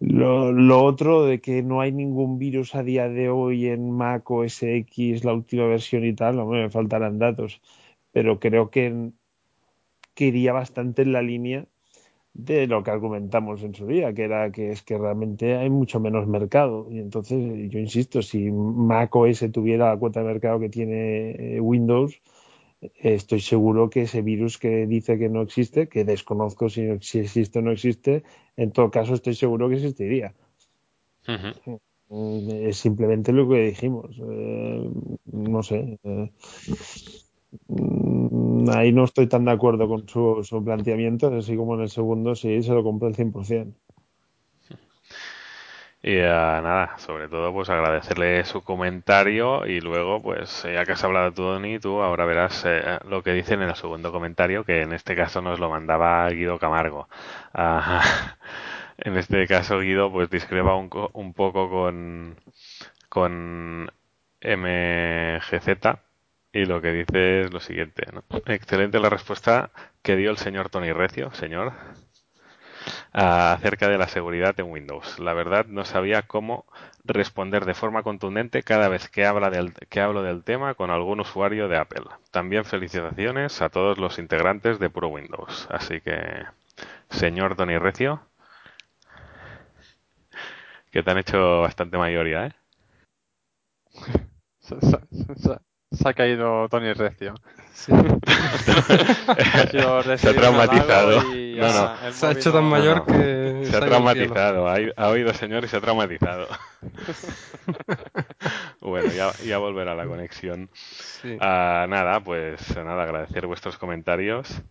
[0.00, 4.28] Lo, lo otro de que no hay ningún virus a día de hoy en Mac
[4.30, 7.60] OS X, la última versión y tal, no me faltarán datos,
[8.12, 9.12] pero creo que,
[10.14, 11.66] que iría bastante en la línea
[12.34, 16.00] de lo que argumentamos en su día, que era que es que realmente hay mucho
[16.00, 16.88] menos mercado.
[16.90, 17.38] Y entonces,
[17.70, 22.20] yo insisto, si Mac OS tuviera la cuota de mercado que tiene eh, Windows,
[22.96, 27.60] estoy seguro que ese virus que dice que no existe, que desconozco si, si existe
[27.60, 28.24] o no existe,
[28.56, 30.34] en todo caso estoy seguro que existiría.
[31.26, 31.80] Uh -huh.
[32.68, 34.16] Es simplemente lo que dijimos.
[34.20, 34.90] Eh,
[35.32, 35.98] no sé.
[36.02, 36.30] Eh,
[38.72, 42.34] ahí no estoy tan de acuerdo con su, su, planteamiento, así como en el segundo
[42.34, 43.74] sí se lo compré al 100%.
[46.06, 51.02] Y uh, nada, sobre todo pues agradecerle su comentario y luego pues ya que has
[51.02, 54.82] hablado tú, Doni, tú ahora verás eh, lo que dicen en el segundo comentario, que
[54.82, 57.08] en este caso nos lo mandaba Guido Camargo.
[58.96, 62.36] En este caso Guido pues discrepa un, un poco con,
[63.08, 63.90] con
[64.40, 65.98] MGZ,
[66.54, 68.06] y lo que dice es lo siguiente.
[68.12, 68.22] ¿no?
[68.46, 69.70] Excelente la respuesta
[70.02, 71.72] que dio el señor Tony Recio, señor,
[73.12, 75.18] acerca de la seguridad en Windows.
[75.18, 76.64] La verdad no sabía cómo
[77.04, 81.20] responder de forma contundente cada vez que, habla del, que hablo del tema con algún
[81.20, 82.04] usuario de Apple.
[82.30, 85.66] También felicitaciones a todos los integrantes de Puro Windows.
[85.70, 86.44] Así que,
[87.10, 88.20] señor Tony Recio,
[90.92, 92.52] que te han hecho bastante mayoría, ¿eh?
[95.92, 97.34] Se, ha caído Tony Recio.
[97.72, 97.92] Sí.
[100.18, 101.34] Se ha traumatizado.
[101.34, 102.12] y No, no.
[102.12, 103.06] Se ha hecho tan no- mayor no.
[103.06, 106.48] que Se ha traumatizado, ha, ha oído señor y se ha traumatizado.
[108.80, 110.68] bueno, ya, ya volverá la conexión.
[110.72, 111.36] Sí.
[111.40, 114.62] Ah, nada, pues nada, agradecer vuestros comentarios.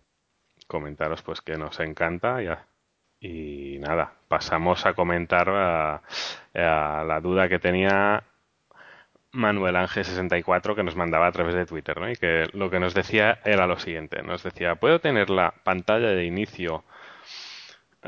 [0.66, 2.66] Comentaros pues que nos encanta ya.
[3.20, 6.02] Y nada, pasamos a comentar ah,
[6.54, 8.22] ah, la duda que tenía
[9.34, 12.10] Manuel Ángel 64 que nos mandaba a través de Twitter, ¿no?
[12.10, 16.08] Y que lo que nos decía era lo siguiente, nos decía, ¿puedo tener la pantalla
[16.08, 16.84] de inicio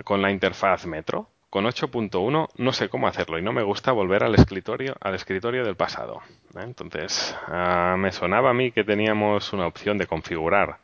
[0.05, 1.29] con la interfaz Metro?
[1.51, 5.65] Con 8.1 no sé cómo hacerlo y no me gusta volver al escritorio, al escritorio
[5.65, 6.21] del pasado.
[6.57, 6.63] ¿eh?
[6.63, 10.79] Entonces, ah, me sonaba a mí que teníamos una opción de configurar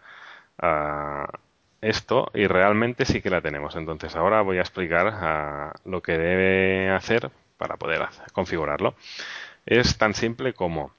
[0.59, 1.27] ah,
[1.81, 3.77] esto y realmente sí que la tenemos.
[3.77, 8.95] Entonces, ahora voy a explicar ah, lo que debe hacer para poder configurarlo.
[9.67, 10.93] Es tan simple como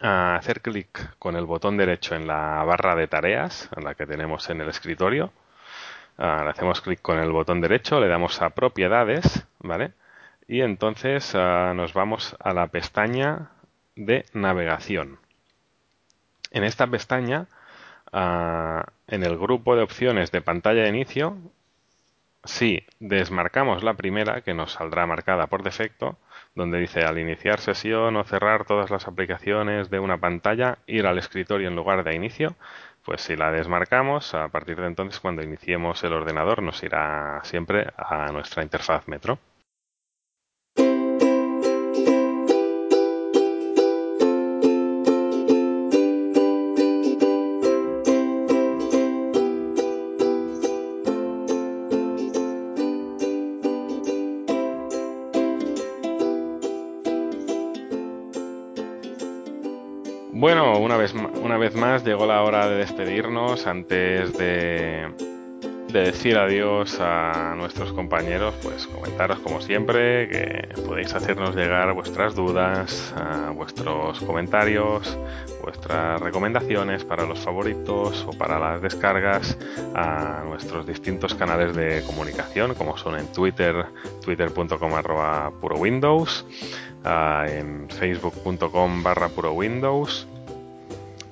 [0.00, 4.06] ah, hacer clic con el botón derecho en la barra de tareas, en la que
[4.06, 5.32] tenemos en el escritorio.
[6.18, 9.92] Ah, le hacemos clic con el botón derecho, le damos a propiedades, ¿vale?
[10.46, 13.50] Y entonces ah, nos vamos a la pestaña
[13.96, 15.18] de navegación.
[16.50, 17.46] En esta pestaña,
[18.12, 21.38] en el grupo de opciones de pantalla de inicio,
[22.44, 26.18] si desmarcamos la primera, que nos saldrá marcada por defecto,
[26.54, 31.18] donde dice al iniciar sesión o cerrar todas las aplicaciones de una pantalla, ir al
[31.18, 32.56] escritorio en lugar de inicio,
[33.04, 37.88] pues si la desmarcamos, a partir de entonces cuando iniciemos el ordenador nos irá siempre
[37.96, 39.38] a nuestra interfaz Metro.
[60.42, 65.08] Bueno, una vez, una vez más llegó la hora de despedirnos antes de,
[65.92, 72.34] de decir adiós a nuestros compañeros, pues comentaros como siempre que podéis hacernos llegar vuestras
[72.34, 73.14] dudas,
[73.54, 75.16] vuestros comentarios,
[75.62, 79.56] vuestras recomendaciones para los favoritos o para las descargas
[79.94, 83.86] a nuestros distintos canales de comunicación, como son en Twitter,
[84.24, 86.44] twitter.com arroba puro Windows,
[87.04, 90.26] ah, en facebook.com barra puro Windows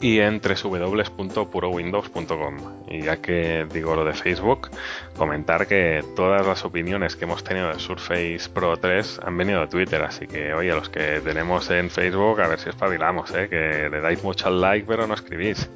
[0.01, 2.57] y en www.purowindows.com.
[2.89, 4.71] Y ya que digo lo de Facebook,
[5.17, 9.67] comentar que todas las opiniones que hemos tenido de Surface Pro 3 han venido de
[9.67, 13.49] Twitter, así que oye, los que tenemos en Facebook, a ver si espabilamos, ¿eh?
[13.49, 15.71] que le dais mucho al like pero no escribís.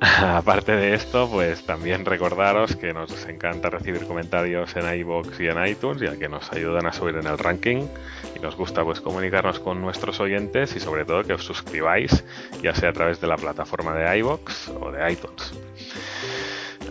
[0.00, 5.66] Aparte de esto, pues también recordaros que nos encanta recibir comentarios en iBox y en
[5.66, 7.86] iTunes, ya que nos ayudan a subir en el ranking
[8.34, 12.24] y nos gusta pues comunicarnos con nuestros oyentes y sobre todo que os suscribáis,
[12.62, 15.54] ya sea a través de la plataforma de iBox o de iTunes.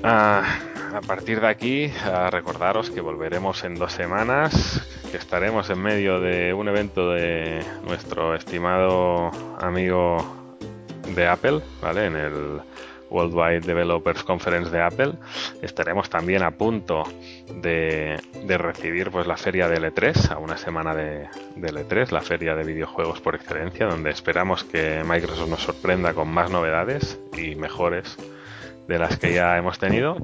[0.04, 0.60] Ah,
[0.94, 1.92] a partir de aquí,
[2.30, 4.82] recordaros que volveremos en dos semanas,
[5.12, 10.18] que estaremos en medio de un evento de nuestro estimado amigo
[11.16, 12.06] de Apple, ¿vale?
[12.06, 12.62] En el
[13.14, 15.14] Worldwide Developers Conference de Apple.
[15.62, 17.04] Estaremos también a punto
[17.62, 22.22] de, de recibir pues la feria de L3, a una semana de, de L3, la
[22.22, 27.56] feria de videojuegos por excelencia, donde esperamos que Microsoft nos sorprenda con más novedades y
[27.56, 28.18] mejores
[28.88, 30.18] de las que ya hemos tenido.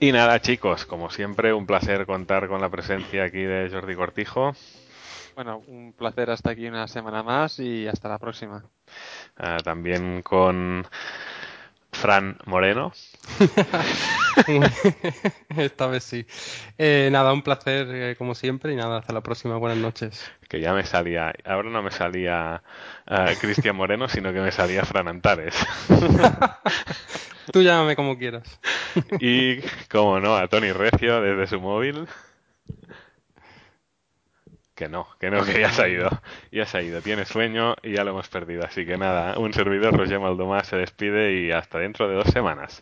[0.00, 4.52] Y nada, chicos, como siempre, un placer contar con la presencia aquí de Jordi Cortijo.
[5.36, 8.64] Bueno, un placer hasta aquí una semana más y hasta la próxima.
[9.44, 10.86] Ah, también con
[11.90, 12.92] Fran Moreno.
[15.56, 16.24] Esta vez sí.
[16.78, 19.56] Eh, nada, un placer eh, como siempre y nada, hasta la próxima.
[19.56, 20.30] Buenas noches.
[20.48, 22.62] Que ya me salía, ahora no me salía
[23.08, 25.56] ah, Cristian Moreno, sino que me salía Fran Antares.
[27.52, 28.60] Tú llámame como quieras.
[29.18, 29.60] y,
[29.90, 32.06] como no, a Tony Recio desde su móvil.
[34.82, 36.10] Que no, que no, que ya se ha ido.
[36.50, 37.00] Ya se ha ido.
[37.02, 38.64] Tiene sueño y ya lo hemos perdido.
[38.64, 42.80] Así que nada, un servidor, Roger Maldomás, se despide y hasta dentro de dos semanas.